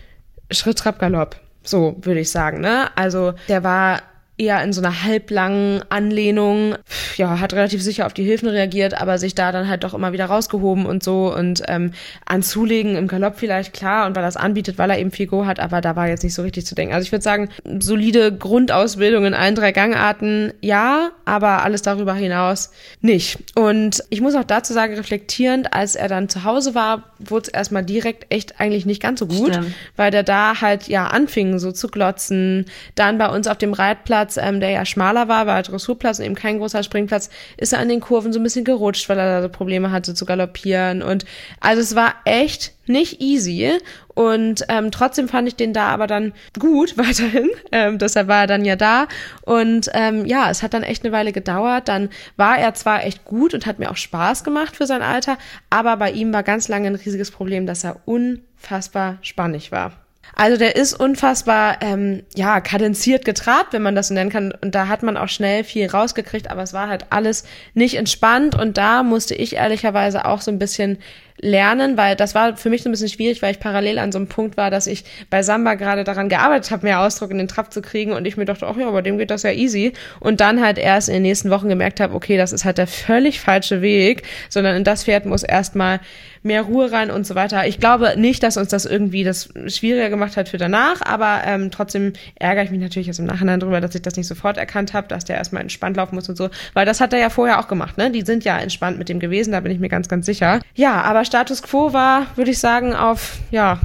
[0.51, 1.37] Schritt, Trab, Galopp.
[1.65, 2.91] So würde ich sagen, ne?
[2.97, 4.03] Also der war
[4.39, 6.77] eher in so einer halblangen Anlehnung,
[7.17, 10.13] ja, hat relativ sicher auf die Hilfen reagiert, aber sich da dann halt doch immer
[10.13, 11.93] wieder rausgehoben und so und ähm,
[12.25, 15.27] an Zulegen im Galopp vielleicht klar und weil er es anbietet, weil er eben viel
[15.27, 16.95] Go hat, aber da war jetzt nicht so richtig zu denken.
[16.95, 22.71] Also ich würde sagen, solide Grundausbildung in allen drei Gangarten, ja, aber alles darüber hinaus
[23.01, 23.39] nicht.
[23.55, 27.49] Und ich muss auch dazu sagen, reflektierend, als er dann zu Hause war, wurde es
[27.49, 29.75] erstmal direkt echt eigentlich nicht ganz so gut, Stimmt.
[29.97, 34.32] weil der da halt ja anfing so zu glotzen, dann bei uns auf dem Reitplatz
[34.33, 37.81] Springplatz, ähm, der ja schmaler war, war Dressurplatz und eben kein großer Springplatz, ist er
[37.81, 41.03] an den Kurven so ein bisschen gerutscht, weil er da Probleme hatte zu galoppieren.
[41.03, 41.25] Und
[41.61, 43.79] also es war echt nicht easy.
[44.15, 47.51] Und ähm, trotzdem fand ich den da aber dann gut weiterhin.
[47.71, 49.07] Ähm, deshalb war er dann ja da.
[49.43, 51.89] Und ähm, ja, es hat dann echt eine Weile gedauert.
[51.89, 55.39] Dann war er zwar echt gut und hat mir auch Spaß gemacht für sein Alter,
[55.71, 60.02] aber bei ihm war ganz lange ein riesiges Problem, dass er unfassbar spannig war.
[60.35, 64.53] Also der ist unfassbar, ähm, ja, kadenziert getrabt, wenn man das so nennen kann.
[64.63, 68.55] Und da hat man auch schnell viel rausgekriegt, aber es war halt alles nicht entspannt.
[68.55, 70.99] Und da musste ich ehrlicherweise auch so ein bisschen
[71.41, 74.19] lernen, weil das war für mich so ein bisschen schwierig, weil ich parallel an so
[74.19, 77.49] einem Punkt war, dass ich bei Samba gerade daran gearbeitet habe, mehr Ausdruck in den
[77.49, 79.93] Trab zu kriegen und ich mir dachte, ach ja, bei dem geht das ja easy
[80.21, 82.87] und dann halt erst in den nächsten Wochen gemerkt habe, okay, das ist halt der
[82.87, 86.01] völlig falsche Weg, sondern in das Pferd muss erstmal
[86.43, 87.67] mehr Ruhe rein und so weiter.
[87.67, 91.71] Ich glaube nicht, dass uns das irgendwie das schwieriger gemacht hat für danach, aber ähm,
[91.71, 94.93] trotzdem ärgere ich mich natürlich jetzt im Nachhinein darüber, dass ich das nicht sofort erkannt
[94.93, 97.61] habe, dass der erstmal entspannt laufen muss und so, weil das hat er ja vorher
[97.61, 98.11] auch gemacht, ne?
[98.11, 100.61] Die sind ja entspannt mit dem gewesen, da bin ich mir ganz, ganz sicher.
[100.75, 103.81] Ja, aber Status Quo war, würde ich sagen, auf, ja,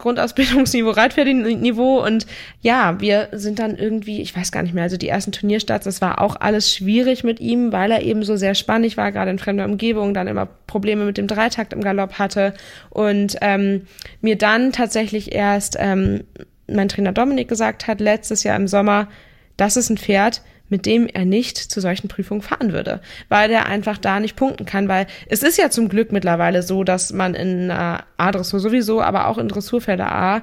[0.00, 2.26] Grundausbildungsniveau, Reitpferdeniveau und
[2.60, 6.00] ja, wir sind dann irgendwie, ich weiß gar nicht mehr, also die ersten Turnierstarts, das
[6.00, 9.38] war auch alles schwierig mit ihm, weil er eben so sehr spannend war, gerade in
[9.38, 12.54] fremder Umgebung, dann immer Probleme mit dem Dreitakt im Galopp hatte
[12.88, 13.86] und ähm,
[14.20, 16.24] mir dann tatsächlich erst ähm,
[16.66, 19.08] mein Trainer Dominik gesagt hat, letztes Jahr im Sommer,
[19.56, 23.66] das ist ein Pferd, mit dem er nicht zu solchen Prüfungen fahren würde, weil er
[23.66, 27.34] einfach da nicht punkten kann, weil es ist ja zum Glück mittlerweile so, dass man
[27.34, 30.42] in äh, A-Dressur sowieso, aber auch in Dressurfelder A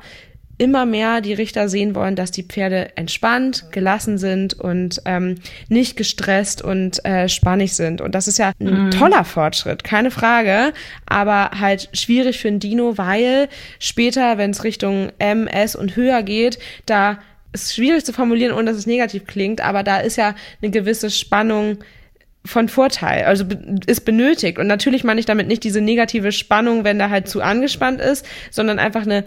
[0.57, 5.35] immer mehr die Richter sehen wollen, dass die Pferde entspannt, gelassen sind und ähm,
[5.69, 8.01] nicht gestresst und äh, spannig sind.
[8.01, 8.91] Und das ist ja ein mhm.
[8.91, 10.73] toller Fortschritt, keine Frage,
[11.05, 16.23] aber halt schwierig für ein Dino, weil später, wenn es Richtung M, S und höher
[16.23, 17.19] geht, da
[17.63, 21.09] ist schwierig zu formulieren, ohne dass es negativ klingt, aber da ist ja eine gewisse
[21.09, 21.79] Spannung
[22.45, 23.45] von Vorteil, also
[23.85, 24.57] ist benötigt.
[24.57, 28.25] Und natürlich meine ich damit nicht diese negative Spannung, wenn da halt zu angespannt ist,
[28.51, 29.25] sondern einfach eine,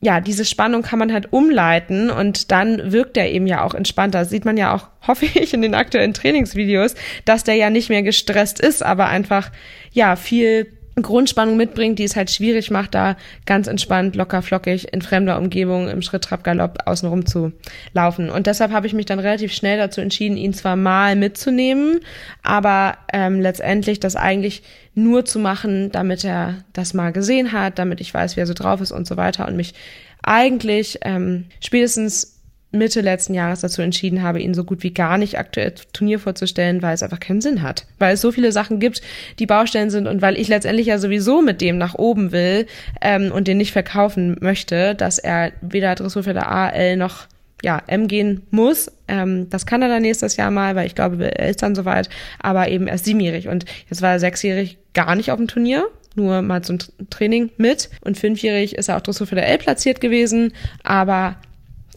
[0.00, 4.20] ja, diese Spannung kann man halt umleiten und dann wirkt er eben ja auch entspannter.
[4.20, 7.88] Das sieht man ja auch, hoffe ich, in den aktuellen Trainingsvideos, dass der ja nicht
[7.88, 9.50] mehr gestresst ist, aber einfach,
[9.92, 15.02] ja, viel Grundspannung mitbringt, die es halt schwierig macht, da ganz entspannt, locker, flockig in
[15.02, 17.52] fremder Umgebung im Schritt, Trab, Galopp außenrum zu
[17.92, 18.30] laufen.
[18.30, 22.00] Und deshalb habe ich mich dann relativ schnell dazu entschieden, ihn zwar mal mitzunehmen,
[22.42, 24.62] aber ähm, letztendlich das eigentlich
[24.94, 28.54] nur zu machen, damit er das mal gesehen hat, damit ich weiß, wie er so
[28.54, 29.74] drauf ist und so weiter und mich
[30.22, 32.37] eigentlich ähm, spätestens
[32.70, 36.82] Mitte letzten Jahres dazu entschieden habe, ihn so gut wie gar nicht aktuell Turnier vorzustellen,
[36.82, 37.86] weil es einfach keinen Sinn hat.
[37.98, 39.00] Weil es so viele Sachen gibt,
[39.38, 42.66] die Baustellen sind und weil ich letztendlich ja sowieso mit dem nach oben will
[43.00, 47.26] ähm, und den nicht verkaufen möchte, dass er weder Dressurfelder A, L noch
[47.62, 48.92] ja, M gehen muss.
[49.08, 52.08] Ähm, das kann er dann nächstes Jahr mal, weil ich glaube, er ist dann soweit,
[52.38, 53.48] aber eben erst siebenjährig.
[53.48, 56.78] Und jetzt war er sechsjährig gar nicht auf dem Turnier, nur mal zum
[57.10, 57.88] Training mit.
[58.02, 60.52] Und fünfjährig ist er auch Dressurfelder L platziert gewesen,
[60.84, 61.36] aber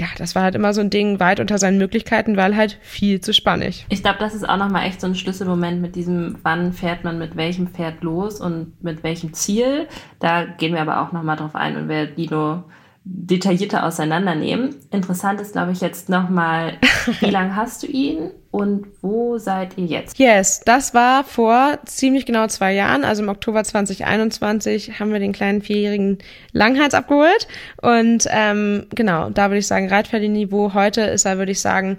[0.01, 3.21] ja, das war halt immer so ein Ding weit unter seinen Möglichkeiten, weil halt viel
[3.21, 3.85] zu spannig.
[3.89, 7.19] Ich glaube, das ist auch nochmal echt so ein Schlüsselmoment mit diesem, wann fährt man
[7.19, 9.87] mit welchem Pferd los und mit welchem Ziel.
[10.19, 12.63] Da gehen wir aber auch nochmal drauf ein und wer Dino
[13.03, 14.75] detaillierter auseinandernehmen.
[14.89, 16.79] Interessant ist, glaube ich, jetzt nochmal,
[17.19, 20.19] wie lange hast du ihn und wo seid ihr jetzt?
[20.19, 25.31] Yes, das war vor ziemlich genau zwei Jahren, also im Oktober 2021 haben wir den
[25.31, 26.19] kleinen vierjährigen
[26.51, 27.47] Langhals abgeholt
[27.81, 31.97] und ähm, genau, da würde ich sagen, Reitpferdeniveau heute ist er, würde ich sagen,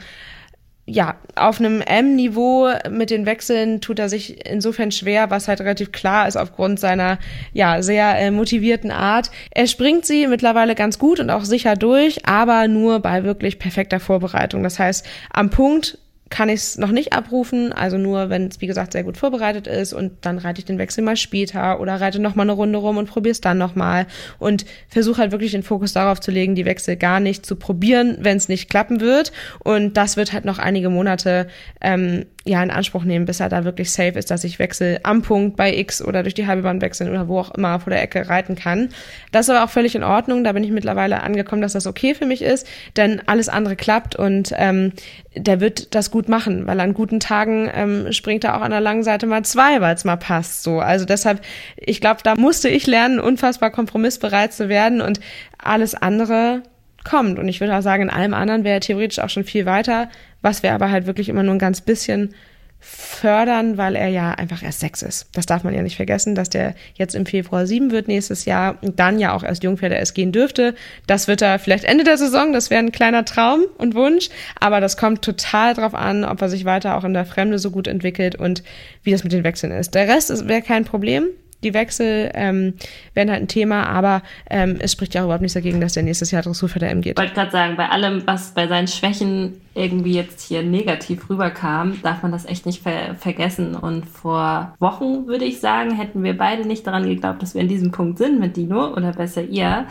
[0.85, 5.93] ja, auf einem M-Niveau mit den Wechseln tut er sich insofern schwer, was halt relativ
[5.93, 7.19] klar ist aufgrund seiner
[7.53, 9.31] ja sehr äh, motivierten Art.
[9.53, 14.01] Er springt sie mittlerweile ganz gut und auch sicher durch, aber nur bei wirklich perfekter
[14.01, 14.65] Vorbereitung.
[14.65, 15.99] Das heißt, am Punkt
[16.33, 19.67] kann ich es noch nicht abrufen, also nur, wenn es, wie gesagt, sehr gut vorbereitet
[19.67, 22.79] ist und dann reite ich den Wechsel mal später oder reite noch mal eine Runde
[22.79, 24.07] rum und probiere es dann noch mal
[24.39, 28.17] und versuche halt wirklich den Fokus darauf zu legen, die Wechsel gar nicht zu probieren,
[28.21, 31.49] wenn es nicht klappen wird und das wird halt noch einige Monate
[31.83, 35.23] ähm, ja in Anspruch nehmen, bis er da wirklich safe ist, dass ich wechsel am
[35.23, 38.03] Punkt bei X oder durch die halbe Bahn wechseln oder wo auch immer vor der
[38.03, 38.89] Ecke reiten kann.
[39.31, 40.45] Das ist aber auch völlig in Ordnung.
[40.45, 42.67] Da bin ich mittlerweile angekommen, dass das okay für mich ist,
[42.97, 44.93] denn alles andere klappt und ähm,
[45.37, 48.81] der wird das gut machen, weil an guten Tagen ähm, springt er auch an der
[48.81, 50.63] langen Seite mal zwei, weil es mal passt.
[50.63, 51.41] So, also deshalb,
[51.77, 55.21] ich glaube, da musste ich lernen, unfassbar kompromissbereit zu werden und
[55.59, 56.63] alles andere
[57.05, 57.39] kommt.
[57.39, 60.09] Und ich würde auch sagen, in allem anderen wäre er theoretisch auch schon viel weiter,
[60.41, 62.35] was wir aber halt wirklich immer nur ein ganz bisschen
[62.85, 65.29] fördern, weil er ja einfach erst sechs ist.
[65.33, 68.77] Das darf man ja nicht vergessen, dass der jetzt im Februar sieben wird nächstes Jahr
[68.83, 70.75] und dann ja auch erst Jungpferde erst gehen dürfte.
[71.07, 74.81] Das wird er vielleicht Ende der Saison, das wäre ein kleiner Traum und Wunsch, aber
[74.81, 77.87] das kommt total drauf an, ob er sich weiter auch in der Fremde so gut
[77.87, 78.65] entwickelt und
[79.05, 79.95] wie das mit den Wechseln ist.
[79.95, 81.29] Der Rest wäre kein Problem.
[81.63, 82.75] Die Wechsel ähm,
[83.15, 86.03] werden halt ein Thema, aber ähm, es spricht ja auch überhaupt nichts dagegen, dass der
[86.03, 87.19] nächstes Jahr Dressur für der M geht.
[87.19, 92.01] Ich wollte gerade sagen, bei allem, was bei seinen Schwächen irgendwie jetzt hier negativ rüberkam,
[92.03, 93.75] darf man das echt nicht ver vergessen.
[93.75, 97.69] Und vor Wochen, würde ich sagen, hätten wir beide nicht daran geglaubt, dass wir in
[97.69, 99.87] diesem Punkt sind mit Dino oder besser ihr.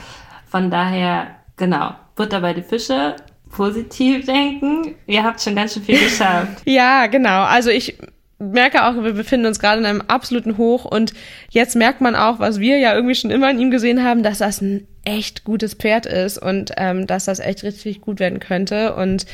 [0.47, 1.27] Von daher
[1.62, 3.15] genau, Butter bei die Fische,
[3.49, 4.95] positiv denken.
[5.07, 6.62] Ihr habt schon ganz schön viel geschafft.
[6.65, 7.43] ja, genau.
[7.43, 7.97] Also ich
[8.41, 11.13] merke auch, wir befinden uns gerade in einem absoluten Hoch und
[11.49, 14.39] jetzt merkt man auch, was wir ja irgendwie schon immer in ihm gesehen haben, dass
[14.39, 18.95] das ein echt gutes Pferd ist und ähm, dass das echt richtig gut werden könnte
[18.95, 19.25] und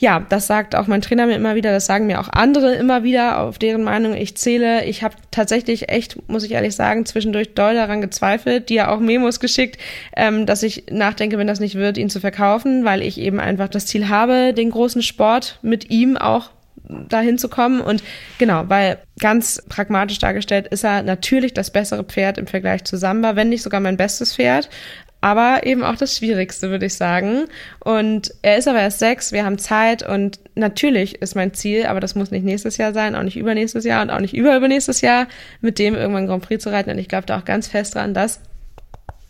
[0.00, 3.02] ja, das sagt auch mein Trainer mir immer wieder, das sagen mir auch andere immer
[3.02, 4.86] wieder, auf deren Meinung ich zähle.
[4.86, 9.40] Ich habe tatsächlich echt, muss ich ehrlich sagen, zwischendurch doll daran gezweifelt, dir auch Memos
[9.40, 9.78] geschickt,
[10.16, 13.68] ähm, dass ich nachdenke, wenn das nicht wird, ihn zu verkaufen, weil ich eben einfach
[13.68, 16.48] das Ziel habe, den großen Sport mit ihm auch
[17.08, 17.80] dahin zu kommen.
[17.80, 18.02] Und
[18.38, 23.36] genau, weil ganz pragmatisch dargestellt ist er natürlich das bessere Pferd im Vergleich zu Samba,
[23.36, 24.68] wenn nicht sogar mein bestes Pferd
[25.20, 27.44] aber eben auch das Schwierigste, würde ich sagen.
[27.80, 32.00] Und er ist aber erst sechs, wir haben Zeit und natürlich ist mein Ziel, aber
[32.00, 35.26] das muss nicht nächstes Jahr sein, auch nicht übernächstes Jahr und auch nicht überübernächstes Jahr,
[35.60, 36.90] mit dem irgendwann Grand Prix zu reiten.
[36.90, 38.40] Und ich glaube da auch ganz fest dran, dass,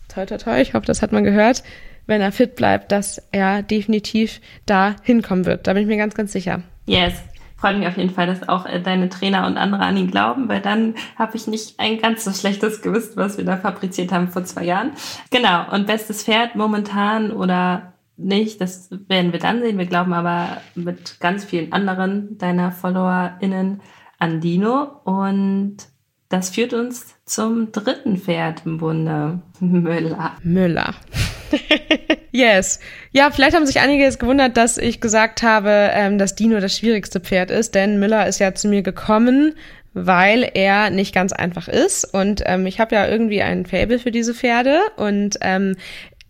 [0.07, 1.63] toi, toi, toi, ich hoffe, das hat man gehört,
[2.07, 5.67] wenn er fit bleibt, dass er definitiv da hinkommen wird.
[5.67, 6.61] Da bin ich mir ganz, ganz sicher.
[6.85, 7.13] Yes,
[7.61, 10.49] freut mich auf jeden Fall, dass auch äh, deine Trainer und andere an ihn glauben,
[10.49, 14.27] weil dann habe ich nicht ein ganz so schlechtes Gewissen, was wir da fabriziert haben
[14.27, 14.91] vor zwei Jahren.
[15.29, 19.77] Genau, und bestes Pferd momentan oder nicht, das werden wir dann sehen.
[19.77, 23.81] Wir glauben aber mit ganz vielen anderen deiner FollowerInnen
[24.19, 25.77] an Dino und
[26.29, 30.31] das führt uns zum dritten Pferd im Bunde, Müller.
[30.43, 30.95] Müller.
[32.31, 32.79] yes.
[33.11, 36.77] Ja, vielleicht haben sich einige jetzt gewundert, dass ich gesagt habe, ähm, dass Dino das
[36.77, 39.55] schwierigste Pferd ist, denn Müller ist ja zu mir gekommen,
[39.93, 42.05] weil er nicht ganz einfach ist.
[42.05, 45.75] Und ähm, ich habe ja irgendwie ein Fable für diese Pferde und ähm,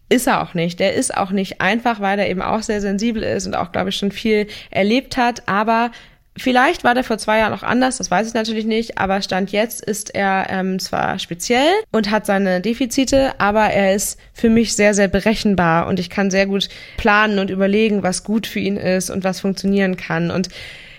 [0.10, 0.80] ist er auch nicht.
[0.80, 3.90] Der ist auch nicht einfach, weil er eben auch sehr sensibel ist und auch, glaube
[3.90, 5.48] ich, schon viel erlebt hat.
[5.48, 5.92] Aber
[6.38, 9.52] Vielleicht war der vor zwei Jahren auch anders, das weiß ich natürlich nicht, aber Stand
[9.52, 14.74] jetzt ist er ähm, zwar speziell und hat seine Defizite, aber er ist für mich
[14.74, 18.78] sehr, sehr berechenbar und ich kann sehr gut planen und überlegen, was gut für ihn
[18.78, 20.32] ist und was funktionieren kann.
[20.32, 20.50] Und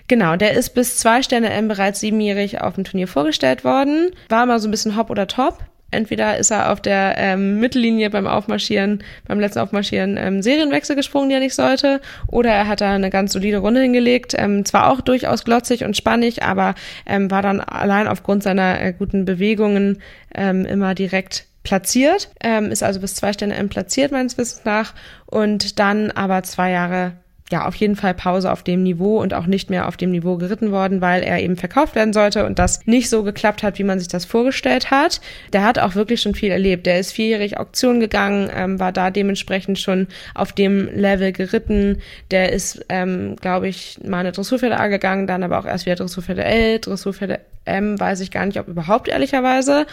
[0.09, 4.11] Genau, der ist bis zwei Sterne M bereits siebenjährig auf dem Turnier vorgestellt worden.
[4.29, 5.59] War mal so ein bisschen hopp oder top.
[5.93, 11.29] Entweder ist er auf der ähm, Mittellinie beim Aufmarschieren, beim letzten Aufmarschieren ähm, Serienwechsel gesprungen,
[11.29, 14.35] die er nicht sollte, oder er hat da eine ganz solide Runde hingelegt.
[14.37, 16.75] Ähm, zwar auch durchaus glotzig und spannig, aber
[17.07, 20.03] ähm, war dann allein aufgrund seiner äh, guten Bewegungen
[20.35, 24.95] ähm, immer direkt platziert, ähm, ist also bis zwei Sterne M platziert meines Wissens nach
[25.27, 27.13] und dann aber zwei Jahre
[27.53, 30.39] ja, auf jeden Fall Pause auf dem Niveau und auch nicht mehr auf dem Niveau
[30.39, 33.85] geritten worden, weil er eben verkauft werden sollte und das nicht so geklappt hat, wie
[33.85, 35.21] man sich das vorgestellt hat.
[35.53, 36.87] Der hat auch wirklich schon viel erlebt.
[36.87, 41.99] Der ist vierjährig Auktion gegangen, ähm, war da dementsprechend schon auf dem Level geritten.
[42.31, 45.97] Der ist, ähm, glaube ich, mal eine Dressurpferde A gegangen, dann aber auch erst wieder
[45.97, 49.87] Dressurpferde L, Dressurpferde M, weiß ich gar nicht, ob überhaupt ehrlicherweise.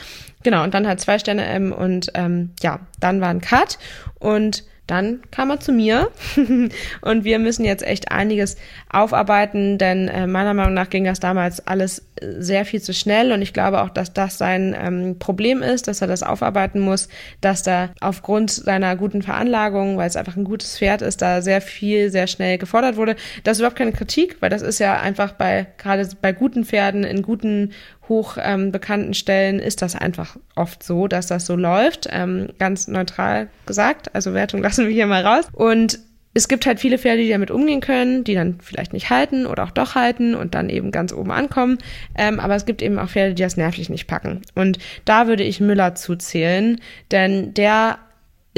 [0.43, 3.77] Genau, und dann halt zwei Sterne M und ähm, ja, dann war ein Cut
[4.17, 6.10] und dann kam er zu mir
[7.02, 8.58] und wir müssen jetzt echt einiges
[8.89, 13.32] aufarbeiten, denn äh, meiner Meinung nach ging das damals alles äh, sehr viel zu schnell
[13.32, 17.10] und ich glaube auch, dass das sein ähm, Problem ist, dass er das aufarbeiten muss,
[17.41, 21.62] dass da aufgrund seiner guten Veranlagung, weil es einfach ein gutes Pferd ist, da sehr
[21.62, 23.15] viel sehr schnell gefordert wurde.
[23.43, 27.04] Das ist überhaupt keine Kritik, weil das ist ja einfach bei gerade bei guten Pferden
[27.04, 27.71] in guten
[28.09, 32.07] hoch ähm, bekannten Stellen ist das einfach oft so, dass das so läuft.
[32.11, 34.13] Ähm, ganz neutral gesagt.
[34.13, 35.45] Also Wertung lassen wir hier mal raus.
[35.53, 35.99] Und
[36.33, 39.63] es gibt halt viele Pferde, die damit umgehen können, die dann vielleicht nicht halten oder
[39.63, 41.79] auch doch halten und dann eben ganz oben ankommen.
[42.15, 44.41] Ähm, aber es gibt eben auch Pferde, die das nervlich nicht packen.
[44.55, 46.79] Und da würde ich Müller zuzählen,
[47.11, 47.97] denn der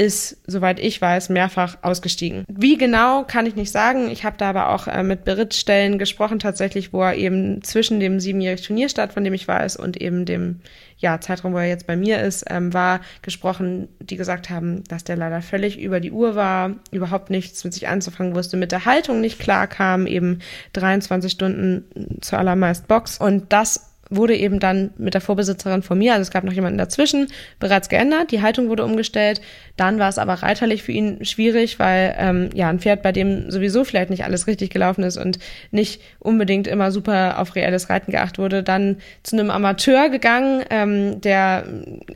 [0.02, 2.44] ist, soweit ich weiß, mehrfach ausgestiegen.
[2.48, 4.10] Wie genau, kann ich nicht sagen.
[4.10, 8.18] Ich habe da aber auch äh, mit Berittstellen gesprochen, tatsächlich, wo er eben zwischen dem
[8.18, 10.60] siebenjährigen Turnierstart, von dem ich weiß, und eben dem
[10.98, 15.04] ja, Zeitraum, wo er jetzt bei mir ist, ähm, war gesprochen, die gesagt haben, dass
[15.04, 18.84] der leider völlig über die Uhr war, überhaupt nichts mit sich anzufangen wusste, mit der
[18.84, 20.40] Haltung nicht klar kam, eben
[20.72, 23.18] 23 Stunden zu allermeist Box.
[23.18, 26.78] Und das wurde eben dann mit der Vorbesitzerin von mir, also es gab noch jemanden
[26.78, 28.30] dazwischen, bereits geändert.
[28.30, 29.40] Die Haltung wurde umgestellt.
[29.76, 33.50] Dann war es aber reiterlich für ihn schwierig, weil ähm, ja ein Pferd, bei dem
[33.50, 35.38] sowieso vielleicht nicht alles richtig gelaufen ist und
[35.70, 41.20] nicht unbedingt immer super auf reelles Reiten geachtet wurde, dann zu einem Amateur gegangen, ähm,
[41.20, 41.64] der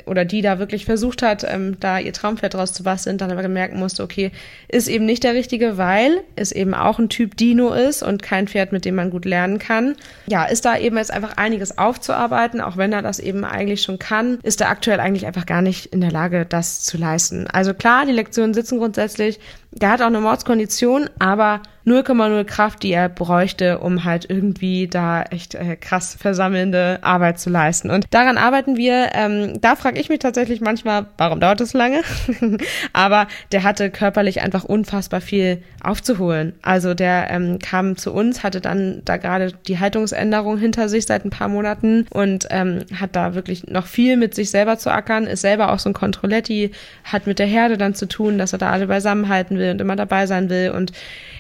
[0.07, 3.43] oder die da wirklich versucht hat, ähm, da ihr Traumpferd draus zu basteln, dann aber
[3.43, 4.31] gemerkt musste, okay,
[4.69, 8.49] ist eben nicht der richtige, weil es eben auch ein Typ Dino ist und kein
[8.49, 9.97] Pferd, mit dem man gut lernen kann.
[10.27, 13.99] Ja, ist da eben jetzt einfach einiges aufzuarbeiten, auch wenn er das eben eigentlich schon
[13.99, 17.47] kann, ist er aktuell eigentlich einfach gar nicht in der Lage, das zu leisten.
[17.47, 19.41] Also klar, die Lektionen sitzen grundsätzlich.
[19.81, 25.23] Der hat auch eine Mordskondition, aber 0,0 Kraft, die er bräuchte, um halt irgendwie da
[25.23, 27.91] echt äh, krass versammelnde Arbeit zu leisten.
[27.91, 29.11] Und daran arbeiten wir.
[29.15, 32.03] Ähm, da frage ich mich tatsächlich manchmal, warum dauert das lange?
[32.93, 36.55] aber der hatte körperlich einfach unfassbar viel aufzuholen.
[36.61, 41.25] Also der ähm, kam zu uns, hatte dann da gerade die Haltungsänderung hinter sich seit
[41.25, 45.29] ein paar Monaten und ähm, hat da wirklich noch viel mit sich selber zu ackern,
[45.29, 46.73] ist selber auch so ein Controletti,
[47.05, 49.97] hat mit der Herde dann zu tun, dass er da alle beisammenhalten will und immer
[49.97, 50.93] dabei sein will und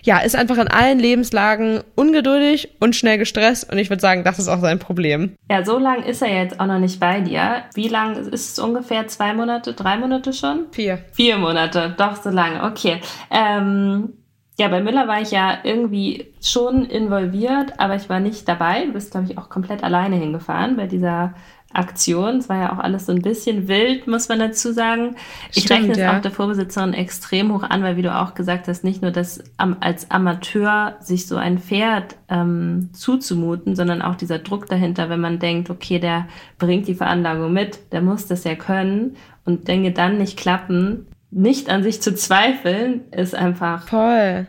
[0.03, 4.39] ja, ist einfach in allen Lebenslagen ungeduldig und schnell gestresst und ich würde sagen, das
[4.39, 5.35] ist auch sein Problem.
[5.51, 7.65] Ja, so lang ist er jetzt auch noch nicht bei dir.
[7.75, 9.09] Wie lang ist es ungefähr?
[9.09, 10.67] Zwei Monate, drei Monate schon?
[10.71, 10.99] Vier.
[11.13, 13.01] Vier Monate, doch so lange, okay.
[13.31, 14.13] Ähm,
[14.59, 18.87] ja, bei Müller war ich ja irgendwie schon involviert, aber ich war nicht dabei.
[18.87, 21.35] Du bist, glaube ich, auch komplett alleine hingefahren bei dieser
[21.77, 22.39] Aktion.
[22.39, 25.17] Es war ja auch alles so ein bisschen wild, muss man dazu sagen.
[25.53, 26.17] Ich Stimmt, rechne es ja.
[26.17, 29.43] auch der Vorbesitzerin extrem hoch an, weil wie du auch gesagt hast, nicht nur das
[29.81, 35.39] als Amateur sich so ein Pferd ähm, zuzumuten, sondern auch dieser Druck dahinter, wenn man
[35.39, 36.27] denkt, okay, der
[36.59, 41.69] bringt die Veranlagung mit, der muss das ja können und Dinge dann nicht klappen, nicht
[41.69, 43.89] an sich zu zweifeln, ist einfach.
[43.89, 44.47] Voll.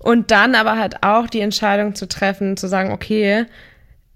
[0.00, 3.46] Und dann aber halt auch die Entscheidung zu treffen, zu sagen, okay,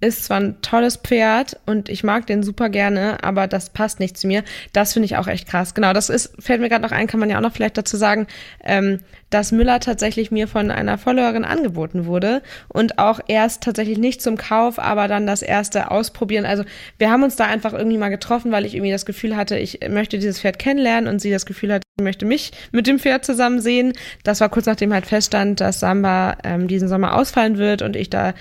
[0.00, 4.16] ist zwar ein tolles Pferd und ich mag den super gerne, aber das passt nicht
[4.16, 4.44] zu mir.
[4.72, 5.74] Das finde ich auch echt krass.
[5.74, 7.96] Genau, das ist, fällt mir gerade noch ein, kann man ja auch noch vielleicht dazu
[7.96, 8.26] sagen,
[8.64, 14.20] ähm, dass Müller tatsächlich mir von einer Followerin angeboten wurde und auch erst tatsächlich nicht
[14.20, 16.44] zum Kauf, aber dann das erste ausprobieren.
[16.44, 16.64] Also
[16.98, 19.80] wir haben uns da einfach irgendwie mal getroffen, weil ich irgendwie das Gefühl hatte, ich
[19.88, 23.24] möchte dieses Pferd kennenlernen und sie das Gefühl hat, ich möchte mich mit dem Pferd
[23.24, 23.92] zusammen sehen.
[24.24, 28.10] Das war kurz nachdem halt feststand, dass Samba ähm, diesen Sommer ausfallen wird und ich
[28.10, 28.34] da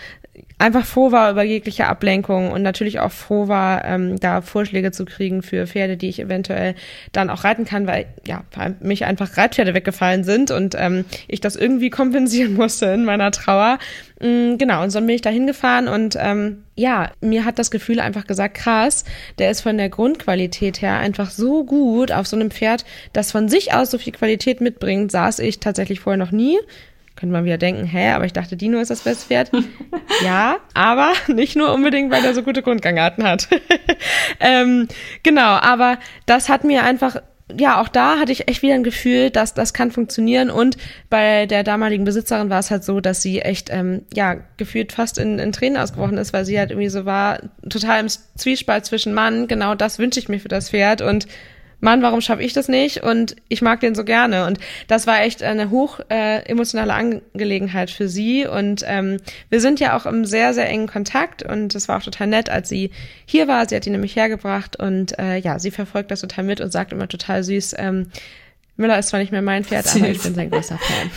[0.58, 5.06] einfach froh war über jegliche Ablenkung und natürlich auch froh war, ähm, da Vorschläge zu
[5.06, 6.76] kriegen für Pferde, die ich eventuell
[7.12, 8.44] dann auch reiten kann, weil ja,
[8.82, 13.80] mich einfach Reitpferde weggefallen sind und ähm, ich das irgendwie kompensieren musste in meiner Trauer.
[14.22, 18.00] Mhm, genau, und so bin ich da hingefahren und ähm, ja, mir hat das Gefühl
[18.00, 19.06] einfach gesagt, krass,
[19.38, 23.48] der ist von der Grundqualität her einfach so gut auf so einem Pferd, das von
[23.50, 26.58] sich aus so viel Qualität mitbringt, saß ich tatsächlich vorher noch nie
[27.20, 29.52] könnte man wieder denken, hä, aber ich dachte, Dino ist das beste Pferd.
[30.24, 33.50] ja, aber nicht nur unbedingt, weil er so gute Grundgangarten hat.
[34.40, 34.88] ähm,
[35.22, 37.18] genau, aber das hat mir einfach
[37.58, 40.52] ja, auch da hatte ich echt wieder ein Gefühl, dass das kann funktionieren.
[40.52, 40.78] Und
[41.10, 45.18] bei der damaligen Besitzerin war es halt so, dass sie echt, ähm, ja, gefühlt fast
[45.18, 49.16] in, in Tränen ausgebrochen ist, weil sie halt irgendwie so war, total im Zwiespalt zwischen
[49.16, 51.26] Mann, genau das wünsche ich mir für das Pferd und
[51.82, 53.04] Mann, warum schaffe ich das nicht?
[53.04, 54.46] Und ich mag den so gerne.
[54.46, 58.46] Und das war echt eine hoch äh, emotionale Angelegenheit für sie.
[58.46, 59.18] Und ähm,
[59.50, 61.44] wir sind ja auch im sehr, sehr engen Kontakt.
[61.44, 62.92] Und es war auch total nett, als sie
[63.26, 63.68] hier war.
[63.68, 64.76] Sie hat ihn nämlich hergebracht.
[64.76, 68.08] Und äh, ja, sie verfolgt das total mit und sagt immer total süß, ähm,
[68.80, 71.12] Müller ist zwar nicht mehr mein Pferd, aber ich bin sein großer Fan.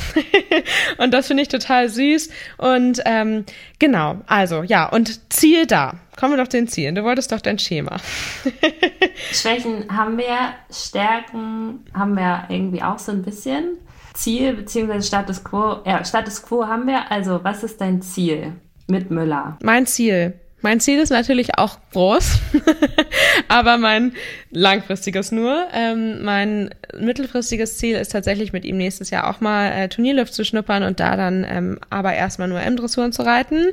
[0.99, 2.29] und das finde ich total süß.
[2.59, 3.45] Und ähm,
[3.79, 5.95] genau, also ja, und Ziel da.
[6.19, 6.97] Kommen wir doch den Zielen.
[6.97, 7.99] Du wolltest doch dein Schema.
[9.33, 13.79] Schwächen haben wir, Stärken haben wir irgendwie auch so ein bisschen.
[14.15, 15.77] Ziel beziehungsweise Status Quo.
[15.87, 17.11] Ja, Status Quo haben wir.
[17.13, 18.55] Also, was ist dein Ziel
[18.89, 19.57] mit Müller?
[19.63, 20.35] Mein Ziel.
[20.63, 22.39] Mein Ziel ist natürlich auch groß,
[23.49, 24.13] aber mein
[24.51, 25.67] langfristiges nur.
[25.75, 30.45] Ähm, mein mittelfristiges Ziel ist tatsächlich mit ihm nächstes Jahr auch mal äh, Turnierluft zu
[30.45, 33.67] schnuppern und da dann ähm, aber erstmal nur M-Dressuren zu reiten,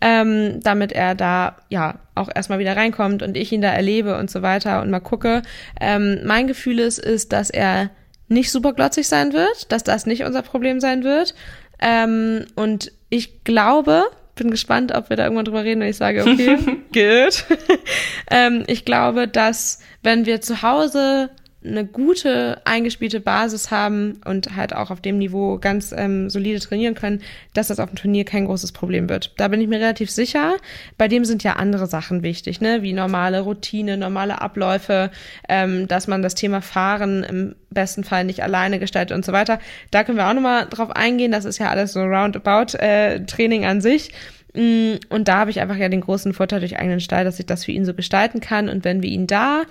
[0.00, 4.30] ähm, damit er da ja auch erstmal wieder reinkommt und ich ihn da erlebe und
[4.30, 5.42] so weiter und mal gucke.
[5.80, 7.90] Ähm, mein Gefühl ist, ist, dass er
[8.28, 11.34] nicht super glotzig sein wird, dass das nicht unser Problem sein wird.
[11.80, 14.04] Ähm, und ich glaube,
[14.36, 16.56] bin gespannt, ob wir da irgendwann drüber reden und ich sage, okay,
[16.92, 17.44] good.
[18.30, 21.30] ähm, ich glaube, dass wenn wir zu Hause
[21.66, 26.94] eine gute eingespielte Basis haben und halt auch auf dem Niveau ganz ähm, solide trainieren
[26.94, 27.22] können,
[27.54, 29.32] dass das auf dem Turnier kein großes Problem wird.
[29.36, 30.56] Da bin ich mir relativ sicher.
[30.98, 35.10] Bei dem sind ja andere Sachen wichtig, ne, wie normale Routine, normale Abläufe,
[35.48, 39.58] ähm, dass man das Thema Fahren im besten Fall nicht alleine gestaltet und so weiter.
[39.90, 41.32] Da können wir auch nochmal drauf eingehen.
[41.32, 44.12] Das ist ja alles so roundabout äh, Training an sich.
[44.54, 47.46] Mm, und da habe ich einfach ja den großen Vorteil durch eigenen Stall, dass ich
[47.46, 48.68] das für ihn so gestalten kann.
[48.68, 49.62] Und wenn wir ihn da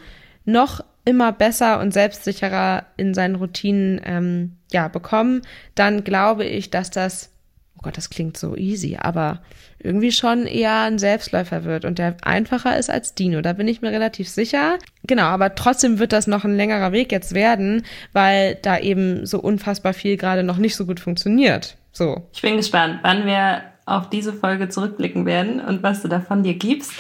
[0.46, 5.42] noch immer besser und selbstsicherer in seinen Routinen ähm, ja bekommen,
[5.76, 7.32] dann glaube ich, dass das
[7.78, 9.42] oh Gott, das klingt so easy, aber
[9.80, 13.42] irgendwie schon eher ein Selbstläufer wird und der einfacher ist als Dino.
[13.42, 14.80] Da bin ich mir relativ sicher.
[15.04, 19.40] Genau, aber trotzdem wird das noch ein längerer Weg jetzt werden, weil da eben so
[19.40, 21.78] unfassbar viel gerade noch nicht so gut funktioniert.
[21.92, 22.28] So.
[22.34, 26.56] Ich bin gespannt, wann wir auf diese Folge zurückblicken werden und was du davon dir
[26.56, 26.94] gibst.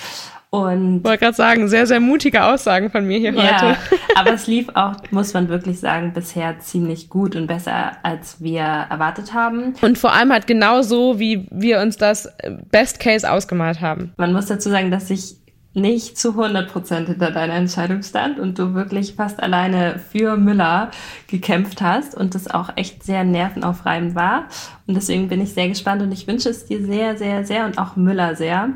[0.63, 3.77] Und ich wollte gerade sagen, sehr, sehr mutige Aussagen von mir hier ja, heute.
[4.15, 8.61] aber es lief auch, muss man wirklich sagen, bisher ziemlich gut und besser, als wir
[8.61, 9.73] erwartet haben.
[9.81, 12.29] Und vor allem halt genau so, wie wir uns das
[12.71, 14.13] Best Case ausgemalt haben.
[14.17, 15.37] Man muss dazu sagen, dass ich
[15.75, 20.89] nicht zu 100 Prozent hinter deiner Entscheidung stand und du wirklich fast alleine für Müller
[21.27, 24.47] gekämpft hast und das auch echt sehr nervenaufreibend war.
[24.87, 27.77] Und deswegen bin ich sehr gespannt und ich wünsche es dir sehr, sehr, sehr und
[27.77, 28.69] auch Müller sehr,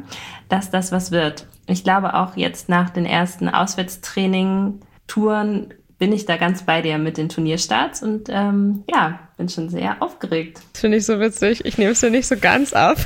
[0.49, 1.47] dass das was wird.
[1.69, 7.17] Ich glaube auch jetzt nach den ersten Auswärtstraining-Touren bin ich da ganz bei dir mit
[7.17, 10.61] den Turnierstarts und ähm, ja, bin schon sehr aufgeregt.
[10.73, 11.65] Finde ich so witzig.
[11.65, 12.97] Ich nehme es dir nicht so ganz ab.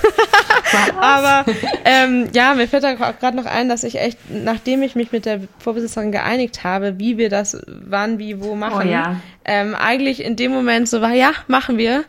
[1.02, 1.44] Aber
[1.86, 5.12] ähm, ja, mir fällt da auch gerade noch ein, dass ich echt, nachdem ich mich
[5.12, 9.16] mit der Vorbesitzerin geeinigt habe, wie wir das wann, wie, wo machen, Oh ja.
[9.44, 12.04] ähm, eigentlich in dem Moment so war, ja, machen wir.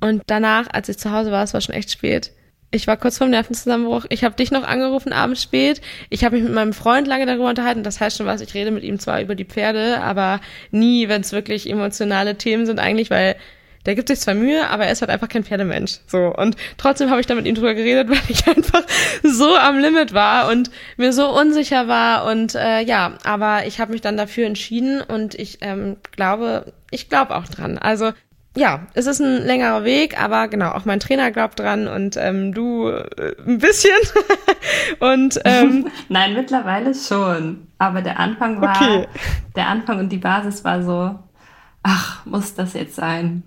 [0.00, 2.32] Und danach, als ich zu Hause war, es war schon echt spät.
[2.74, 4.04] Ich war kurz vorm Nervenzusammenbruch.
[4.08, 5.80] Ich habe dich noch angerufen abends spät.
[6.10, 7.84] Ich habe mich mit meinem Freund lange darüber unterhalten.
[7.84, 10.40] Das heißt schon was, ich rede mit ihm zwar über die Pferde, aber
[10.72, 13.36] nie, wenn es wirklich emotionale Themen sind eigentlich, weil
[13.86, 16.00] der gibt sich zwar Mühe, aber er ist halt einfach kein Pferdemensch.
[16.08, 16.34] So.
[16.34, 18.82] Und trotzdem habe ich da mit ihm drüber geredet, weil ich einfach
[19.22, 22.24] so am Limit war und mir so unsicher war.
[22.26, 27.08] Und äh, ja, aber ich habe mich dann dafür entschieden und ich ähm, glaube, ich
[27.08, 27.78] glaube auch dran.
[27.78, 28.12] Also
[28.56, 32.54] ja, es ist ein längerer Weg, aber genau, auch mein Trainer glaubt dran und ähm,
[32.54, 33.90] du äh, ein bisschen.
[35.00, 37.66] und ähm, Nein, mittlerweile schon.
[37.78, 39.08] Aber der Anfang war, Okay.
[39.56, 41.18] der Anfang und die Basis war so,
[41.82, 43.42] ach, muss das jetzt sein?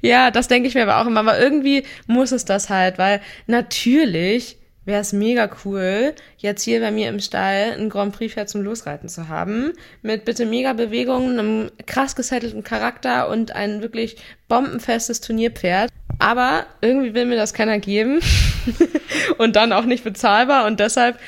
[0.00, 1.20] ja, das denke ich mir aber auch immer.
[1.20, 4.56] Aber irgendwie muss es das halt, weil natürlich
[4.88, 8.62] wäre es mega cool, jetzt hier bei mir im Stall ein Grand Prix Pferd zum
[8.62, 9.74] Losreiten zu haben.
[10.00, 14.16] Mit bitte mega Bewegungen, einem krass gesettelten Charakter und ein wirklich
[14.48, 15.90] bombenfestes Turnierpferd.
[16.18, 18.20] Aber irgendwie will mir das keiner geben.
[19.38, 20.66] und dann auch nicht bezahlbar.
[20.66, 21.18] Und deshalb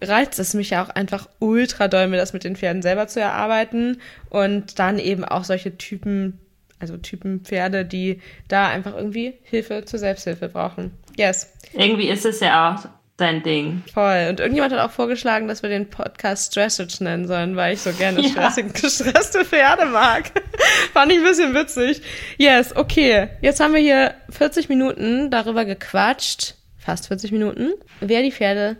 [0.00, 3.20] reizt es mich ja auch einfach ultra doll, mir das mit den Pferden selber zu
[3.20, 4.00] erarbeiten.
[4.30, 6.40] Und dann eben auch solche Typen,
[6.78, 10.92] also Typen Pferde, die da einfach irgendwie Hilfe zur Selbsthilfe brauchen.
[11.16, 11.53] Yes.
[11.76, 13.82] Irgendwie ist es ja auch dein Ding.
[13.92, 14.26] Voll.
[14.30, 17.92] Und irgendjemand hat auch vorgeschlagen, dass wir den Podcast Stressage nennen sollen, weil ich so
[17.92, 18.28] gerne Ja.
[18.28, 20.30] stressig, gestresste Pferde mag.
[20.92, 22.02] Fand ich ein bisschen witzig.
[22.38, 23.28] Yes, okay.
[23.40, 28.76] Jetzt haben wir hier 40 Minuten darüber gequatscht, fast 40 Minuten, wer die Pferde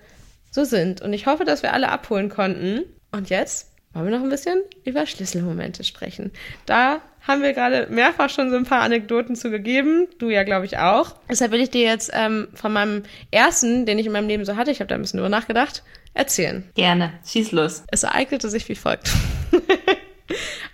[0.50, 1.00] so sind.
[1.00, 2.82] Und ich hoffe, dass wir alle abholen konnten.
[3.12, 6.32] Und jetzt wollen wir noch ein bisschen über Schlüsselmomente sprechen.
[6.66, 10.06] Da haben wir gerade mehrfach schon so ein paar Anekdoten zugegeben.
[10.18, 11.16] Du ja, glaube ich, auch.
[11.28, 14.56] Deshalb will ich dir jetzt ähm, von meinem ersten, den ich in meinem Leben so
[14.56, 16.64] hatte, ich habe da ein bisschen drüber nachgedacht, erzählen.
[16.74, 17.12] Gerne.
[17.26, 17.84] Schieß los.
[17.90, 19.10] Es ereignete sich wie folgt.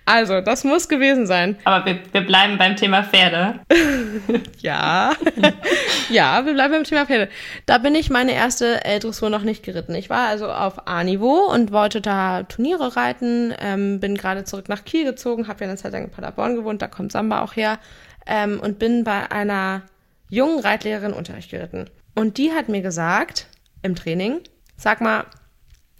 [0.04, 1.56] Also, das muss gewesen sein.
[1.64, 3.60] Aber wir, wir bleiben beim Thema Pferde.
[4.60, 5.12] Ja.
[6.10, 7.30] ja, wir bleiben beim Thema Pferde.
[7.64, 9.94] Da bin ich meine erste L-Dressur noch nicht geritten.
[9.94, 13.54] Ich war also auf A-Niveau und wollte da Turniere reiten.
[13.58, 16.82] Ähm, bin gerade zurück nach Kiel gezogen, habe ja eine Zeit lang in Paderborn gewohnt,
[16.82, 17.78] da kommt Samba auch her.
[18.26, 19.82] Ähm, und bin bei einer
[20.28, 21.88] jungen Reitlehrerin Unterricht geritten.
[22.14, 23.46] Und die hat mir gesagt,
[23.82, 24.40] im Training,
[24.76, 25.24] sag mal,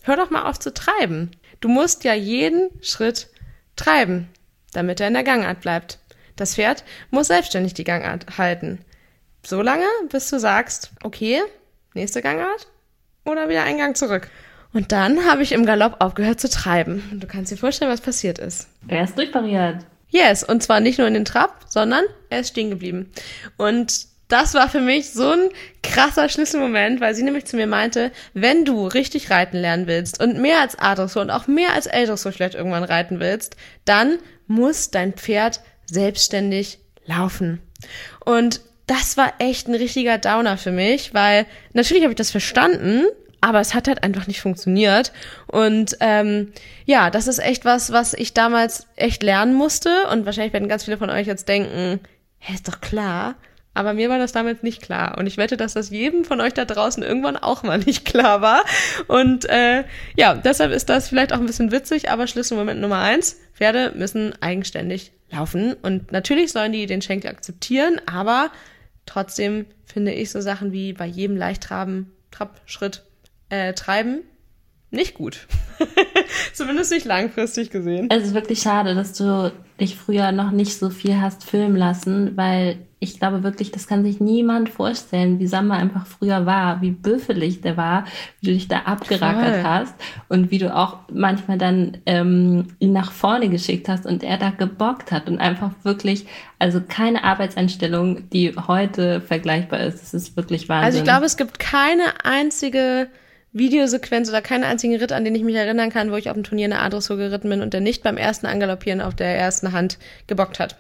[0.03, 1.31] hör doch mal auf zu treiben.
[1.61, 3.30] Du musst ja jeden Schritt
[3.81, 4.29] treiben,
[4.73, 5.99] damit er in der Gangart bleibt.
[6.37, 8.85] Das Pferd muss selbstständig die Gangart halten.
[9.45, 11.43] So lange, bis du sagst, okay,
[11.95, 12.69] nächste Gangart
[13.25, 14.31] oder wieder einen Gang zurück.
[14.73, 17.03] Und dann habe ich im Galopp aufgehört zu treiben.
[17.11, 18.69] Und du kannst dir vorstellen, was passiert ist.
[18.87, 19.85] Er ist durchpariert.
[20.11, 23.11] Yes, und zwar nicht nur in den Trab, sondern er ist stehen geblieben.
[23.57, 25.49] Und das war für mich so ein
[25.83, 30.41] krasser Schlüsselmoment, weil sie nämlich zu mir meinte, wenn du richtig reiten lernen willst und
[30.41, 35.13] mehr als A-Dressur und auch mehr als L-Dressur vielleicht irgendwann reiten willst, dann muss dein
[35.15, 37.61] Pferd selbstständig laufen.
[38.25, 43.05] Und das war echt ein richtiger Downer für mich, weil natürlich habe ich das verstanden,
[43.41, 45.13] aber es hat halt einfach nicht funktioniert.
[45.47, 46.53] Und ähm,
[46.85, 50.09] ja, das ist echt was, was ich damals echt lernen musste.
[50.11, 52.01] Und wahrscheinlich werden ganz viele von euch jetzt denken,
[52.39, 53.37] hä, ist doch klar.
[53.81, 55.17] Aber mir war das damals nicht klar.
[55.17, 58.43] Und ich wette, dass das jedem von euch da draußen irgendwann auch mal nicht klar
[58.43, 58.63] war.
[59.09, 59.85] Und äh,
[60.17, 64.35] ja, deshalb ist das vielleicht auch ein bisschen witzig, aber Schlüsselmoment Nummer eins, Pferde müssen
[64.43, 65.73] eigenständig laufen.
[65.81, 68.51] Und natürlich sollen die den Schenkel akzeptieren, aber
[69.07, 73.03] trotzdem finde ich so Sachen wie bei jedem Leichttraben, Trab, Schritt,
[73.49, 74.25] äh, Treiben
[74.91, 75.47] nicht gut.
[76.53, 78.09] Zumindest nicht langfristig gesehen.
[78.11, 79.51] Es ist wirklich schade, dass du
[79.81, 84.05] dich früher noch nicht so viel hast filmen lassen, weil ich glaube wirklich, das kann
[84.05, 88.05] sich niemand vorstellen, wie Samba einfach früher war, wie büffelig der war,
[88.41, 89.65] wie du dich da abgerackert Voll.
[89.65, 89.95] hast
[90.29, 94.51] und wie du auch manchmal dann ähm, ihn nach vorne geschickt hast und er da
[94.51, 96.27] gebockt hat und einfach wirklich,
[96.59, 100.03] also keine Arbeitseinstellung, die heute vergleichbar ist.
[100.03, 100.85] Das ist wirklich Wahnsinn.
[100.85, 103.09] Also ich glaube, es gibt keine einzige
[103.55, 106.45] Videosequenz oder keinen einzigen Ritt, an den ich mich erinnern kann, wo ich auf dem
[106.45, 109.99] Turnier eine A-Dressur geritten bin und der nicht beim ersten Angaloppieren auf der ersten Hand
[110.27, 110.77] gebockt hat.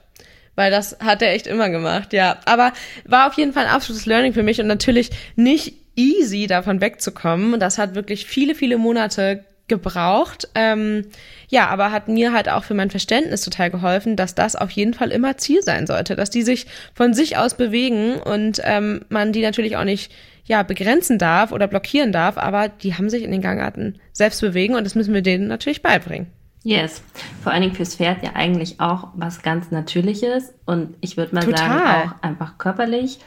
[0.61, 2.36] Weil das hat er echt immer gemacht, ja.
[2.44, 2.74] Aber
[3.06, 7.58] war auf jeden Fall ein absolutes Learning für mich und natürlich nicht easy, davon wegzukommen.
[7.58, 10.50] Das hat wirklich viele, viele Monate gebraucht.
[10.54, 11.06] Ähm,
[11.48, 14.92] ja, aber hat mir halt auch für mein Verständnis total geholfen, dass das auf jeden
[14.92, 19.32] Fall immer Ziel sein sollte, dass die sich von sich aus bewegen und ähm, man
[19.32, 20.12] die natürlich auch nicht
[20.44, 24.74] ja begrenzen darf oder blockieren darf, aber die haben sich in den Gangarten selbst bewegen
[24.74, 26.26] und das müssen wir denen natürlich beibringen.
[26.62, 27.02] Yes,
[27.42, 31.44] vor allen Dingen fürs Pferd ja eigentlich auch was ganz Natürliches und ich würde mal
[31.44, 31.58] Total.
[31.58, 33.18] sagen auch einfach körperlich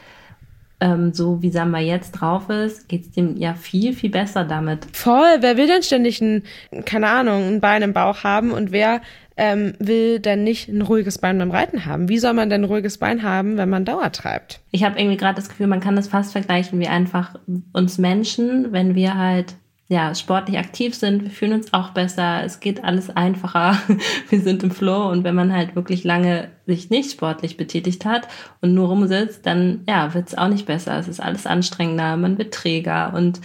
[0.84, 4.86] ähm, so wie Samba jetzt drauf ist, geht es dem ja viel, viel besser damit.
[4.92, 6.42] Voll, wer will denn ständig ein,
[6.84, 9.00] keine Ahnung, ein Bein im Bauch haben und wer
[9.36, 12.08] ähm, will denn nicht ein ruhiges Bein beim Reiten haben?
[12.08, 14.60] Wie soll man denn ein ruhiges Bein haben, wenn man Dauer treibt?
[14.72, 17.36] Ich habe irgendwie gerade das Gefühl, man kann das fast vergleichen wie einfach
[17.72, 19.54] uns Menschen, wenn wir halt
[19.88, 23.78] ja, sportlich aktiv sind, wir fühlen uns auch besser, es geht alles einfacher,
[24.30, 28.28] wir sind im Flow und wenn man halt wirklich lange sich nicht sportlich betätigt hat
[28.62, 30.98] und nur rumsitzt, dann ja, wird es auch nicht besser.
[30.98, 33.40] Es ist alles anstrengender, man wird träger und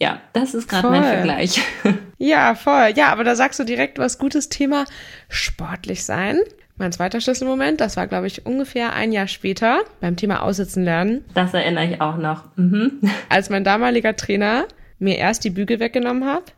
[0.00, 1.60] ja, das ist gerade mein Vergleich.
[2.18, 2.92] Ja, voll.
[2.94, 4.84] Ja, aber da sagst du direkt was gutes Thema
[5.28, 6.38] sportlich sein.
[6.76, 11.24] Mein zweiter Schlüsselmoment, das war, glaube ich, ungefähr ein Jahr später beim Thema Aussitzen lernen.
[11.34, 12.44] Das erinnere ich auch noch.
[12.54, 13.00] Mhm.
[13.28, 14.66] Als mein damaliger Trainer
[15.02, 16.54] mir erst die Bügel weggenommen hat,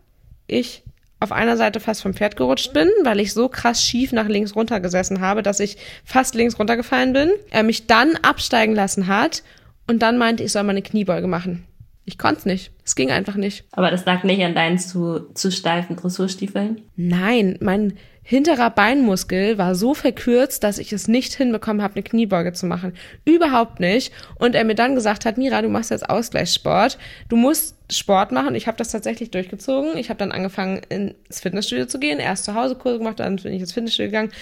[0.47, 0.83] ich
[1.21, 4.55] auf einer Seite fast vom Pferd gerutscht bin, weil ich so krass schief nach links
[4.55, 7.31] runter gesessen habe, dass ich fast links runtergefallen bin.
[7.51, 9.43] Er mich dann absteigen lassen hat
[9.87, 11.65] und dann meinte, ich soll mal eine Kniebeuge machen.
[12.05, 12.71] Ich konnte es nicht.
[12.85, 13.65] Es ging einfach nicht.
[13.73, 16.83] Aber das lag nicht an deinen zu, zu steifen Dressurstiefeln?
[16.97, 17.97] Nein, mein
[18.27, 22.95] hinterer Beinmuskel war so verkürzt, dass ich es nicht hinbekommen habe, eine Kniebeuge zu machen.
[23.27, 24.13] Überhaupt nicht.
[24.37, 26.99] Und er mir dann gesagt hat, Mira, du machst jetzt Ausgleichssport.
[27.29, 28.55] Du musst Sport machen.
[28.55, 29.99] Ich habe das tatsächlich durchgezogen.
[29.99, 32.19] Ich habe dann angefangen, ins Fitnessstudio zu gehen.
[32.19, 34.33] Erst zu Hause Kurse gemacht, dann bin ich ins Fitnessstudio gegangen.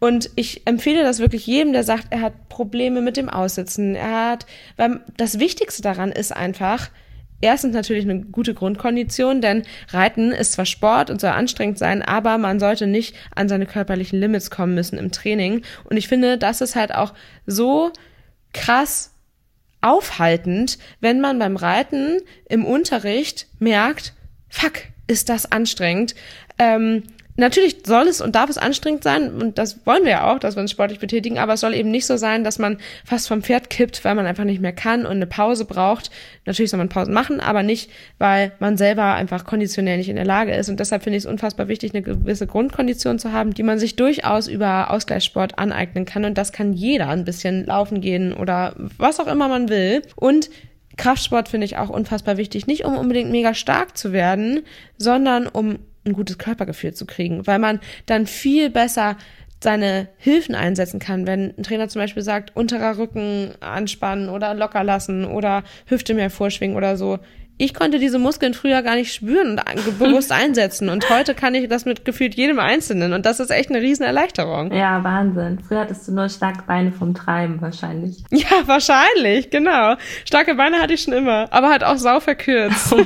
[0.00, 3.94] Und ich empfehle das wirklich jedem, der sagt, er hat Probleme mit dem Aussitzen.
[3.94, 6.90] Er hat, weil das Wichtigste daran ist einfach,
[7.40, 12.38] erstens natürlich eine gute Grundkondition, denn Reiten ist zwar Sport und soll anstrengend sein, aber
[12.38, 15.62] man sollte nicht an seine körperlichen Limits kommen müssen im Training.
[15.84, 17.14] Und ich finde, das ist halt auch
[17.46, 17.92] so
[18.52, 19.12] krass
[19.80, 24.12] aufhaltend, wenn man beim Reiten im Unterricht merkt,
[24.48, 24.72] fuck,
[25.06, 26.14] ist das anstrengend.
[26.58, 27.04] Ähm,
[27.38, 30.56] natürlich soll es und darf es anstrengend sein und das wollen wir ja auch, dass
[30.56, 33.42] wir uns sportlich betätigen, aber es soll eben nicht so sein, dass man fast vom
[33.42, 36.10] Pferd kippt, weil man einfach nicht mehr kann und eine Pause braucht.
[36.44, 40.24] Natürlich soll man Pausen machen, aber nicht, weil man selber einfach konditionell nicht in der
[40.24, 40.68] Lage ist.
[40.68, 43.96] Und deshalb finde ich es unfassbar wichtig, eine gewisse Grundkondition zu haben, die man sich
[43.96, 46.24] durchaus über Ausgleichssport aneignen kann.
[46.24, 50.02] Und das kann jeder ein bisschen laufen gehen oder was auch immer man will.
[50.16, 50.50] Und
[50.96, 54.62] Kraftsport finde ich auch unfassbar wichtig, nicht um unbedingt mega stark zu werden,
[54.98, 55.78] sondern um
[56.08, 59.16] ein gutes Körpergefühl zu kriegen, weil man dann viel besser
[59.60, 64.84] seine Hilfen einsetzen kann, wenn ein Trainer zum Beispiel sagt, unterer Rücken anspannen oder locker
[64.84, 67.18] lassen oder Hüfte mehr vorschwingen oder so
[67.58, 70.88] ich konnte diese Muskeln früher gar nicht spüren und bewusst einsetzen.
[70.88, 73.12] Und heute kann ich das mit gefühlt jedem Einzelnen.
[73.12, 74.72] Und das ist echt eine riesen Erleichterung.
[74.72, 75.58] Ja, Wahnsinn.
[75.66, 78.24] Früher hattest du nur starke Beine vom Treiben wahrscheinlich.
[78.38, 79.96] Ja, wahrscheinlich, genau.
[80.24, 82.92] Starke Beine hatte ich schon immer, aber halt auch sau verkürzt.
[82.92, 83.04] Oh.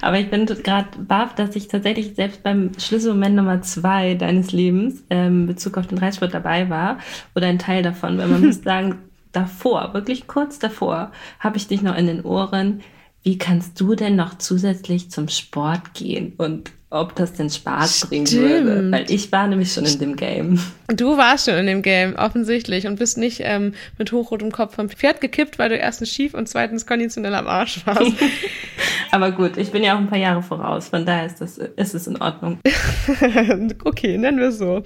[0.00, 5.04] Aber ich bin gerade baff, dass ich tatsächlich selbst beim Schlüsselmoment Nummer zwei deines Lebens
[5.10, 6.98] ähm, Bezug auf den Reitsport dabei war.
[7.34, 8.96] Oder ein Teil davon, weil man muss sagen,
[9.32, 12.80] davor, wirklich kurz davor, habe ich dich noch in den Ohren
[13.22, 16.34] wie kannst du denn noch zusätzlich zum Sport gehen?
[16.36, 18.90] Und ob das denn Spaß bringen würde.
[18.90, 20.60] Weil ich war nämlich schon in dem Game.
[20.88, 24.88] Du warst schon in dem Game, offensichtlich, und bist nicht ähm, mit hochrotem Kopf vom
[24.88, 28.12] Pferd gekippt, weil du erstens schief und zweitens konditionell am Arsch warst.
[29.12, 31.94] Aber gut, ich bin ja auch ein paar Jahre voraus, von daher ist, das, ist
[31.94, 32.58] es in Ordnung.
[33.84, 34.82] okay, nennen wir es so.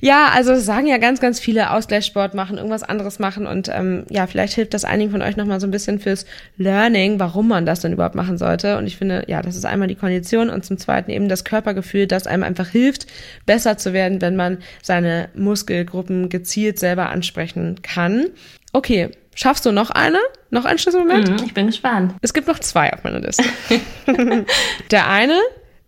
[0.00, 4.26] Ja, also sagen ja ganz, ganz viele Ausgleichssport machen, irgendwas anderes machen und ähm, ja,
[4.26, 6.26] vielleicht hilft das einigen von euch nochmal so ein bisschen fürs
[6.58, 8.78] Learning, warum man das denn überhaupt machen sollte.
[8.78, 11.44] Und ich finde, ja, das ist einmal die Kondition und zum zweiten eben das das
[11.44, 13.06] Körpergefühl, das einem einfach hilft,
[13.46, 18.26] besser zu werden, wenn man seine Muskelgruppen gezielt selber ansprechen kann.
[18.72, 20.18] Okay, schaffst du noch eine?
[20.50, 21.30] Noch einen Schlüsselmoment?
[21.30, 22.14] Mhm, ich bin gespannt.
[22.22, 23.44] Es gibt noch zwei auf meiner Liste.
[24.90, 25.38] Der eine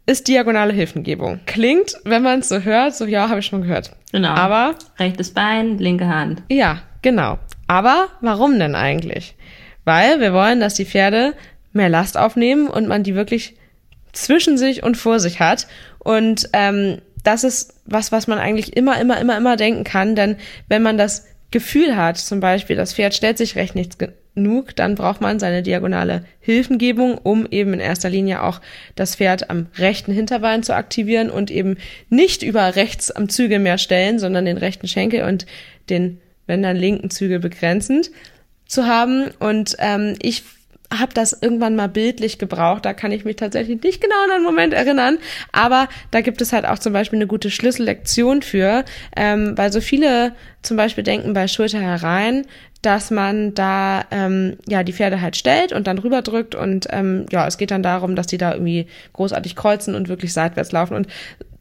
[0.06, 1.40] ist diagonale Hilfengebung.
[1.46, 3.92] Klingt, wenn man es so hört, so ja, habe ich schon gehört.
[4.10, 4.30] Genau.
[4.30, 6.42] Aber rechtes Bein, linke Hand.
[6.50, 7.38] Ja, genau.
[7.68, 9.36] Aber warum denn eigentlich?
[9.84, 11.34] Weil wir wollen, dass die Pferde
[11.72, 13.56] mehr Last aufnehmen und man die wirklich
[14.12, 15.66] zwischen sich und vor sich hat.
[15.98, 20.14] Und ähm, das ist was, was man eigentlich immer, immer, immer, immer denken kann.
[20.14, 20.36] Denn
[20.68, 23.98] wenn man das Gefühl hat, zum Beispiel, das Pferd stellt sich recht nicht,
[24.34, 28.60] genug, dann braucht man seine diagonale Hilfengebung, um eben in erster Linie auch
[28.94, 31.76] das Pferd am rechten Hinterbein zu aktivieren und eben
[32.08, 35.46] nicht über rechts am Zügel mehr stellen, sondern den rechten Schenkel und
[35.90, 38.10] den, wenn dann linken Zügel begrenzend
[38.66, 39.30] zu haben.
[39.38, 40.44] Und ähm, ich
[40.98, 42.84] habe das irgendwann mal bildlich gebraucht.
[42.84, 45.18] Da kann ich mich tatsächlich nicht genau an einen Moment erinnern.
[45.52, 48.84] Aber da gibt es halt auch zum Beispiel eine gute Schlüssellektion für,
[49.16, 50.32] ähm, weil so viele
[50.62, 52.46] zum Beispiel denken bei Schulter herein,
[52.82, 57.46] dass man da ähm, ja die Pferde halt stellt und dann rüberdrückt und ähm, ja,
[57.46, 61.06] es geht dann darum, dass die da irgendwie großartig kreuzen und wirklich seitwärts laufen und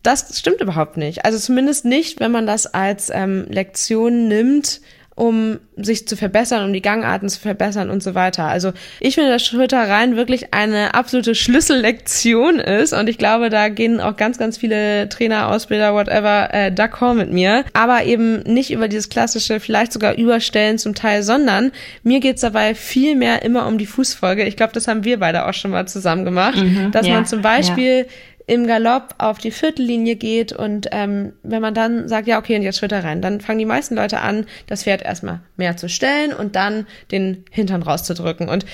[0.04, 1.26] das stimmt überhaupt nicht.
[1.26, 4.82] Also zumindest nicht, wenn man das als ähm, Lektion nimmt,
[5.16, 8.46] um sich zu verbessern, um die Gangarten zu verbessern und so weiter.
[8.46, 14.00] Also ich finde, dass Schulterrein wirklich eine absolute Schlüssellektion ist und ich glaube, da gehen
[14.00, 17.66] auch ganz, ganz viele Trainer, Ausbilder, whatever, äh, d'accord mit mir.
[17.74, 21.72] Aber eben nicht über dieses klassische, vielleicht sogar Überstellen zum Teil, sondern
[22.04, 24.46] mir geht's dabei viel mehr immer um die Fußfolge.
[24.46, 27.26] Ich glaube, das haben wir beide auch schon mal zusammen gemacht, mhm, dass ja, man
[27.26, 28.06] zum Beispiel ja
[28.48, 32.64] im Galopp auf die Viertellinie geht und ähm, wenn man dann sagt, ja, okay, und
[32.64, 36.34] jetzt Schritte rein, dann fangen die meisten Leute an, das Pferd erstmal mehr zu stellen
[36.34, 38.50] und dann den Hintern rauszudrücken.
[38.50, 38.66] Und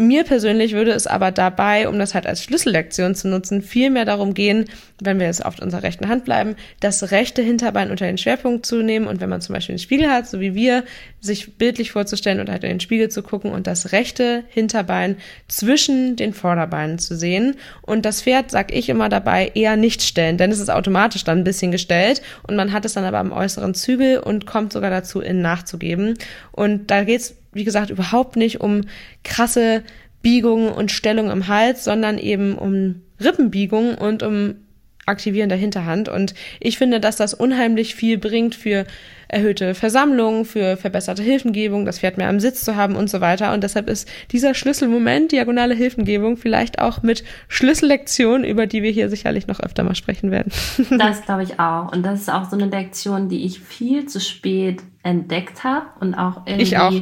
[0.00, 4.04] mir persönlich würde es aber dabei, um das halt als Schlüssellektion zu nutzen, viel mehr
[4.04, 4.64] darum gehen,
[5.00, 8.82] wenn wir jetzt auf unserer rechten Hand bleiben, das rechte Hinterbein unter den Schwerpunkt zu
[8.82, 10.84] nehmen und wenn man zum Beispiel einen Spiegel hat, so wie wir,
[11.20, 15.16] sich bildlich vorzustellen und halt in den Spiegel zu gucken und das rechte Hinterbein
[15.48, 17.56] zwischen den Vorderbeinen zu sehen.
[17.82, 21.38] Und das Pferd, sag ich immer dabei, eher nicht stellen, denn es ist automatisch dann
[21.38, 24.90] ein bisschen gestellt und man hat es dann aber am äußeren Zügel und kommt sogar
[24.90, 26.14] dazu, innen nachzugeben.
[26.52, 28.82] Und da geht's wie gesagt, überhaupt nicht um
[29.24, 29.82] krasse
[30.22, 34.56] Biegungen und Stellung im Hals, sondern eben um Rippenbiegung und um
[35.06, 36.08] Aktivieren der Hinterhand.
[36.08, 38.86] Und ich finde, dass das unheimlich viel bringt für
[39.28, 43.52] erhöhte Versammlungen, für verbesserte Hilfengebung, das Pferd mehr am Sitz zu haben und so weiter.
[43.52, 49.08] Und deshalb ist dieser Schlüsselmoment, diagonale Hilfengebung, vielleicht auch mit Schlüssellektion, über die wir hier
[49.08, 50.52] sicherlich noch öfter mal sprechen werden.
[50.98, 51.92] Das glaube ich auch.
[51.92, 56.14] Und das ist auch so eine Lektion, die ich viel zu spät entdeckt habe und
[56.14, 56.92] auch irgendwie auch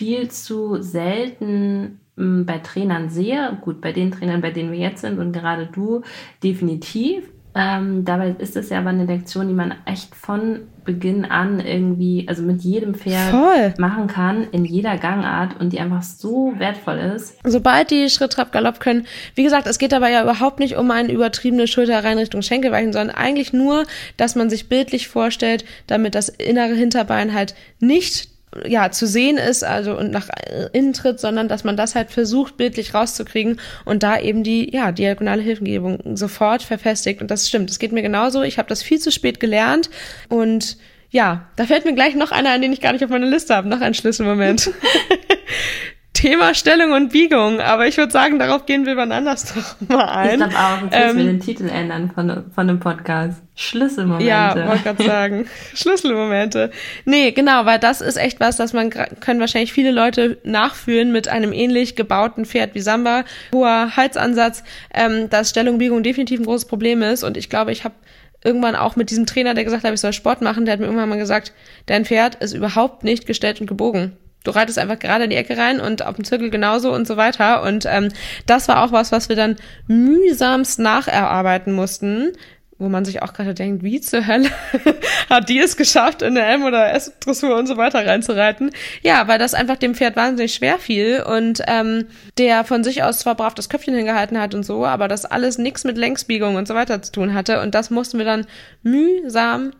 [0.00, 3.58] viel zu selten hm, bei Trainern sehe.
[3.60, 6.00] Gut, bei den Trainern, bei denen wir jetzt sind und gerade du,
[6.42, 7.24] definitiv.
[7.54, 12.24] Ähm, dabei ist es ja aber eine Lektion, die man echt von Beginn an irgendwie,
[12.28, 13.74] also mit jedem Pferd Voll.
[13.76, 17.36] machen kann, in jeder Gangart und die einfach so wertvoll ist.
[17.44, 20.90] Sobald die Schritt, Trab, Galopp können, wie gesagt, es geht dabei ja überhaupt nicht um
[20.92, 23.84] eine übertriebene Schulter rein Richtung Schenkelweichen, sondern eigentlich nur,
[24.16, 28.29] dass man sich bildlich vorstellt, damit das innere Hinterbein halt nicht
[28.66, 30.28] ja, zu sehen ist, also und nach
[30.72, 34.92] innen tritt, sondern dass man das halt versucht, bildlich rauszukriegen und da eben die, ja,
[34.92, 37.20] diagonale Hilfengebung sofort verfestigt.
[37.22, 38.42] Und das stimmt, das geht mir genauso.
[38.42, 39.90] Ich habe das viel zu spät gelernt
[40.28, 40.76] und
[41.10, 43.54] ja, da fällt mir gleich noch einer an, den ich gar nicht auf meiner Liste
[43.54, 44.70] habe, noch ein Schlüsselmoment.
[46.20, 50.04] Thema Stellung und Biegung, aber ich würde sagen, darauf gehen wir wann anders doch mal
[50.04, 50.28] ein.
[50.28, 53.40] Ich glaube auch, jetzt ähm, wir den Titel ändern von, von dem Podcast.
[53.54, 54.26] Schlüsselmomente.
[54.26, 55.46] Ja, wollte gerade sagen.
[55.74, 56.72] Schlüsselmomente.
[57.06, 61.28] Nee, genau, weil das ist echt was, das man können wahrscheinlich viele Leute nachführen mit
[61.28, 63.24] einem ähnlich gebauten Pferd wie Samba.
[63.54, 64.62] Hoher Halsansatz,
[64.92, 67.24] ähm, dass Stellung, Biegung definitiv ein großes Problem ist.
[67.24, 67.94] Und ich glaube, ich habe
[68.44, 70.86] irgendwann auch mit diesem Trainer, der gesagt hat, ich soll Sport machen, der hat mir
[70.86, 71.54] irgendwann mal gesagt,
[71.86, 75.56] dein Pferd ist überhaupt nicht gestellt und gebogen du reitest einfach gerade in die Ecke
[75.56, 77.62] rein und auf dem Zirkel genauso und so weiter.
[77.62, 78.08] Und ähm,
[78.46, 82.32] das war auch was, was wir dann mühsamst nacherarbeiten mussten,
[82.80, 84.48] wo man sich auch gerade denkt, wie zur Hölle
[85.30, 88.70] hat die es geschafft, in der M- oder S-Dressur und so weiter reinzureiten.
[89.02, 92.06] Ja, weil das einfach dem Pferd wahnsinnig schwer fiel und ähm,
[92.38, 95.58] der von sich aus zwar brav das Köpfchen hingehalten hat und so, aber das alles
[95.58, 97.60] nichts mit Längsbiegung und so weiter zu tun hatte.
[97.60, 98.46] Und das mussten wir dann
[98.82, 99.72] mühsam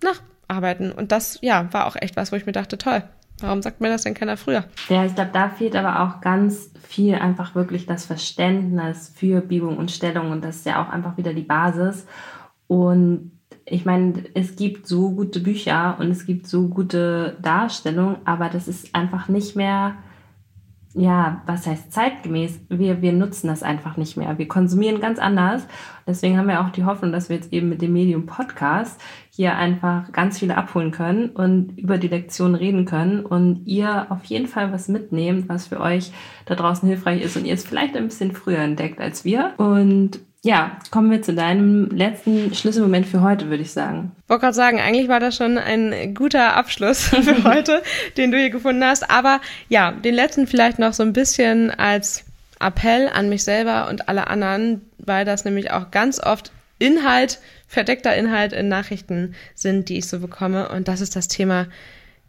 [0.00, 0.92] nacharbeiten.
[0.92, 3.02] Und das, ja, war auch echt was, wo ich mir dachte, toll,
[3.40, 4.64] Warum sagt mir das denn keiner früher?
[4.88, 9.76] Ja, ich glaube, da fehlt aber auch ganz viel einfach wirklich das Verständnis für Biegung
[9.76, 12.06] und Stellung und das ist ja auch einfach wieder die Basis.
[12.68, 13.32] Und
[13.66, 18.68] ich meine, es gibt so gute Bücher und es gibt so gute Darstellungen, aber das
[18.68, 19.96] ist einfach nicht mehr
[20.96, 22.60] ja, was heißt zeitgemäß?
[22.68, 24.38] Wir, wir nutzen das einfach nicht mehr.
[24.38, 25.66] Wir konsumieren ganz anders.
[26.06, 29.56] Deswegen haben wir auch die Hoffnung, dass wir jetzt eben mit dem Medium Podcast hier
[29.56, 34.46] einfach ganz viele abholen können und über die Lektion reden können und ihr auf jeden
[34.46, 36.12] Fall was mitnehmt, was für euch
[36.46, 39.54] da draußen hilfreich ist und ihr es vielleicht ein bisschen früher entdeckt als wir.
[39.56, 44.12] Und ja, kommen wir zu deinem letzten Schlüsselmoment für heute, würde ich sagen.
[44.24, 47.82] Ich wollte gerade sagen, eigentlich war das schon ein guter Abschluss für heute,
[48.18, 49.10] den du hier gefunden hast.
[49.10, 49.40] Aber
[49.70, 52.24] ja, den letzten vielleicht noch so ein bisschen als
[52.60, 58.14] Appell an mich selber und alle anderen, weil das nämlich auch ganz oft Inhalt, verdeckter
[58.14, 60.68] Inhalt in Nachrichten sind, die ich so bekomme.
[60.68, 61.68] Und das ist das Thema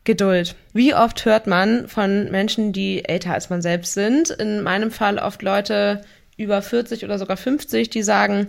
[0.05, 0.55] Geduld.
[0.72, 5.18] Wie oft hört man von Menschen, die älter als man selbst sind, in meinem Fall
[5.18, 6.01] oft Leute
[6.38, 8.48] über 40 oder sogar 50, die sagen,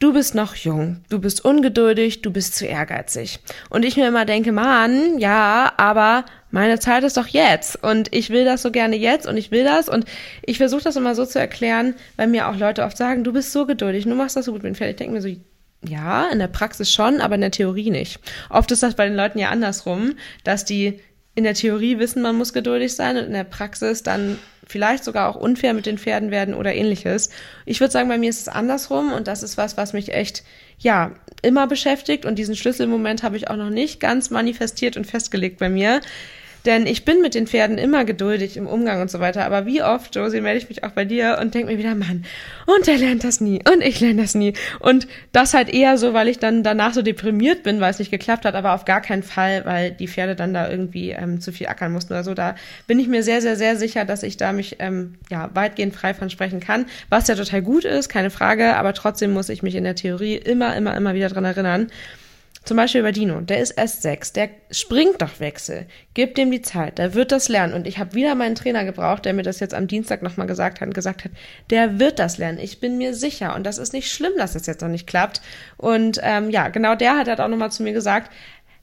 [0.00, 3.38] du bist noch jung, du bist ungeduldig, du bist zu ehrgeizig.
[3.70, 8.30] Und ich mir immer denke, Mann, ja, aber meine Zeit ist doch jetzt und ich
[8.30, 10.04] will das so gerne jetzt und ich will das und
[10.44, 13.52] ich versuche das immer so zu erklären, weil mir auch Leute oft sagen, du bist
[13.52, 14.94] so geduldig, du machst das so gut mit fertig.
[14.94, 15.28] Ich denke mir so,
[15.86, 18.18] ja, in der Praxis schon, aber in der Theorie nicht.
[18.50, 21.00] Oft ist das bei den Leuten ja andersrum, dass die
[21.36, 25.28] in der Theorie wissen, man muss geduldig sein und in der Praxis dann vielleicht sogar
[25.28, 27.30] auch unfair mit den Pferden werden oder ähnliches.
[27.64, 30.44] Ich würde sagen, bei mir ist es andersrum und das ist was, was mich echt,
[30.78, 31.12] ja,
[31.42, 35.68] immer beschäftigt und diesen Schlüsselmoment habe ich auch noch nicht ganz manifestiert und festgelegt bei
[35.68, 36.00] mir.
[36.68, 39.46] Denn ich bin mit den Pferden immer geduldig im Umgang und so weiter.
[39.46, 42.26] Aber wie oft, Josie, melde ich mich auch bei dir und denke mir wieder, Mann,
[42.66, 44.52] und der lernt das nie und ich lerne das nie.
[44.78, 48.10] Und das halt eher so, weil ich dann danach so deprimiert bin, weil es nicht
[48.10, 51.52] geklappt hat, aber auf gar keinen Fall, weil die Pferde dann da irgendwie ähm, zu
[51.52, 52.34] viel ackern mussten oder so.
[52.34, 52.54] Da
[52.86, 56.12] bin ich mir sehr, sehr, sehr sicher, dass ich da mich ähm, ja weitgehend frei
[56.12, 56.84] von sprechen kann.
[57.08, 60.34] Was ja total gut ist, keine Frage, aber trotzdem muss ich mich in der Theorie
[60.36, 61.86] immer, immer, immer wieder dran erinnern.
[62.68, 65.86] Zum Beispiel bei Dino, der ist erst sechs, der springt doch Wechsel.
[66.12, 67.72] Gib dem die Zeit, der wird das lernen.
[67.72, 70.82] Und ich habe wieder meinen Trainer gebraucht, der mir das jetzt am Dienstag nochmal gesagt
[70.82, 71.30] hat und gesagt hat,
[71.70, 72.58] der wird das lernen.
[72.58, 73.56] Ich bin mir sicher.
[73.56, 75.40] Und das ist nicht schlimm, dass es jetzt noch nicht klappt.
[75.78, 78.30] Und ähm, ja, genau der hat halt auch nochmal zu mir gesagt,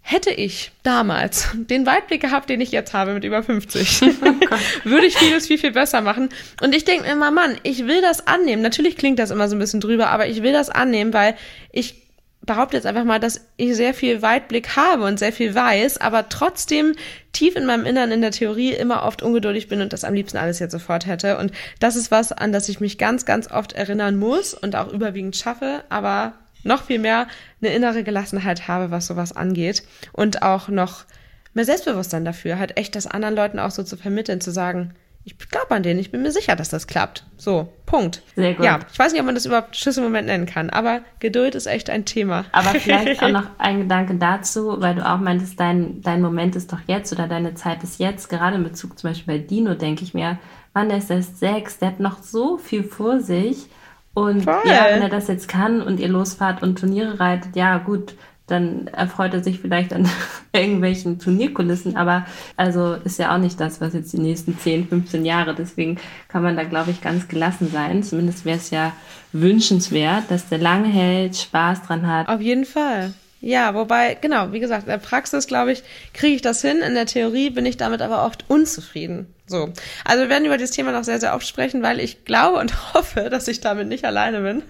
[0.01, 4.01] hätte ich damals den Weitblick gehabt, den ich jetzt habe mit über 50,
[4.84, 6.30] würde ich vieles viel, viel besser machen.
[6.59, 8.63] Und ich denke mir immer, Mann, ich will das annehmen.
[8.63, 11.36] Natürlich klingt das immer so ein bisschen drüber, aber ich will das annehmen, weil
[11.72, 12.05] ich
[12.45, 16.29] behaupte jetzt einfach mal, dass ich sehr viel Weitblick habe und sehr viel weiß, aber
[16.29, 16.93] trotzdem
[17.33, 20.37] tief in meinem Innern in der Theorie immer oft ungeduldig bin und das am liebsten
[20.37, 21.37] alles jetzt sofort hätte.
[21.37, 24.91] Und das ist was, an das ich mich ganz, ganz oft erinnern muss und auch
[24.91, 26.33] überwiegend schaffe, aber
[26.63, 27.27] noch viel mehr
[27.61, 29.83] eine innere Gelassenheit habe, was sowas angeht
[30.13, 31.05] und auch noch
[31.53, 34.93] mehr Selbstbewusstsein dafür, halt echt das anderen Leuten auch so zu vermitteln, zu sagen,
[35.26, 37.26] ich glaube an den, ich bin mir sicher, dass das klappt.
[37.36, 38.21] So, Punkt.
[38.36, 38.63] Sehr gut.
[38.63, 41.89] Ja, ich weiß nicht, ob man das überhaupt Schlüsselmoment nennen kann, aber Geduld ist echt
[41.89, 42.45] ein Thema.
[42.51, 46.71] Aber vielleicht auch noch ein Gedanke dazu, weil du auch meintest, dein, dein Moment ist
[46.71, 48.30] doch jetzt oder deine Zeit ist jetzt.
[48.30, 50.38] Gerade in Bezug zum Beispiel bei Dino denke ich mir,
[50.76, 53.65] Mann, der ist erst sechs, der hat noch so viel vor sich.
[54.13, 54.61] Und Voll.
[54.65, 58.13] ja, wenn er das jetzt kann und ihr losfahrt und Turniere reitet, ja gut,
[58.47, 60.07] dann erfreut er sich vielleicht an
[60.53, 62.25] irgendwelchen Turnierkulissen, aber
[62.57, 66.43] also ist ja auch nicht das, was jetzt die nächsten 10, 15 Jahre, deswegen kann
[66.43, 68.03] man da, glaube ich, ganz gelassen sein.
[68.03, 68.93] Zumindest wäre es ja
[69.31, 72.27] wünschenswert, dass der lange hält, Spaß dran hat.
[72.27, 73.13] Auf jeden Fall.
[73.45, 75.83] Ja, wobei, genau, wie gesagt, in der Praxis, glaube ich,
[76.13, 76.77] kriege ich das hin.
[76.77, 79.27] In der Theorie bin ich damit aber oft unzufrieden.
[79.45, 79.69] So.
[80.03, 82.93] Also wir werden über dieses Thema noch sehr, sehr oft sprechen, weil ich glaube und
[82.95, 84.63] hoffe, dass ich damit nicht alleine bin.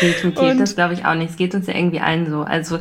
[0.00, 1.30] Definitiv, das glaube ich auch nicht.
[1.30, 2.42] Es geht uns ja irgendwie allen so.
[2.42, 2.78] Also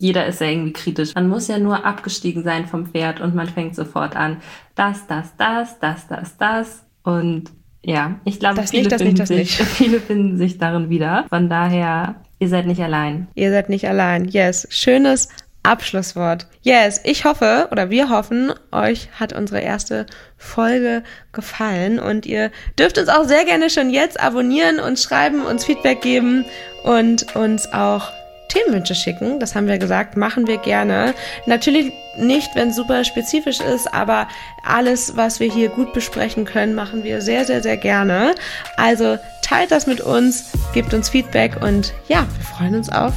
[0.00, 1.14] jeder ist ja irgendwie kritisch.
[1.14, 4.38] Man muss ja nur abgestiegen sein vom Pferd und man fängt sofort an.
[4.74, 6.82] Das, das, das, das, das, das.
[7.04, 7.52] Und
[7.84, 11.26] ja, ich glaube, viele, nicht, finden sich, viele finden sich darin wieder.
[11.28, 13.28] Von daher, ihr seid nicht allein.
[13.34, 14.24] Ihr seid nicht allein.
[14.24, 14.66] Yes.
[14.68, 15.28] Schönes
[15.62, 16.48] Abschlusswort.
[16.62, 22.98] Yes, ich hoffe oder wir hoffen, euch hat unsere erste Folge gefallen und ihr dürft
[22.98, 26.44] uns auch sehr gerne schon jetzt abonnieren und schreiben, uns Feedback geben
[26.82, 28.10] und uns auch
[28.48, 29.40] Themenwünsche schicken.
[29.40, 31.14] Das haben wir gesagt, machen wir gerne.
[31.46, 34.28] Natürlich nicht, wenn es super spezifisch ist, aber
[34.64, 38.34] alles, was wir hier gut besprechen können, machen wir sehr, sehr, sehr gerne.
[38.76, 43.14] Also teilt das mit uns, gebt uns Feedback und ja, wir freuen uns auf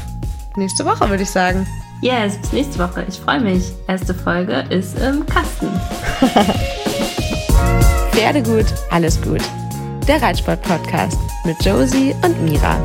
[0.58, 1.68] nächste Woche, würde ich sagen.
[2.02, 3.06] Yes, bis nächste Woche.
[3.08, 3.72] Ich freue mich.
[3.88, 5.70] Erste Folge ist im Kasten.
[8.12, 9.42] Pferde gut, alles gut.
[10.08, 12.78] Der Reitsport-Podcast mit Josie und Mira.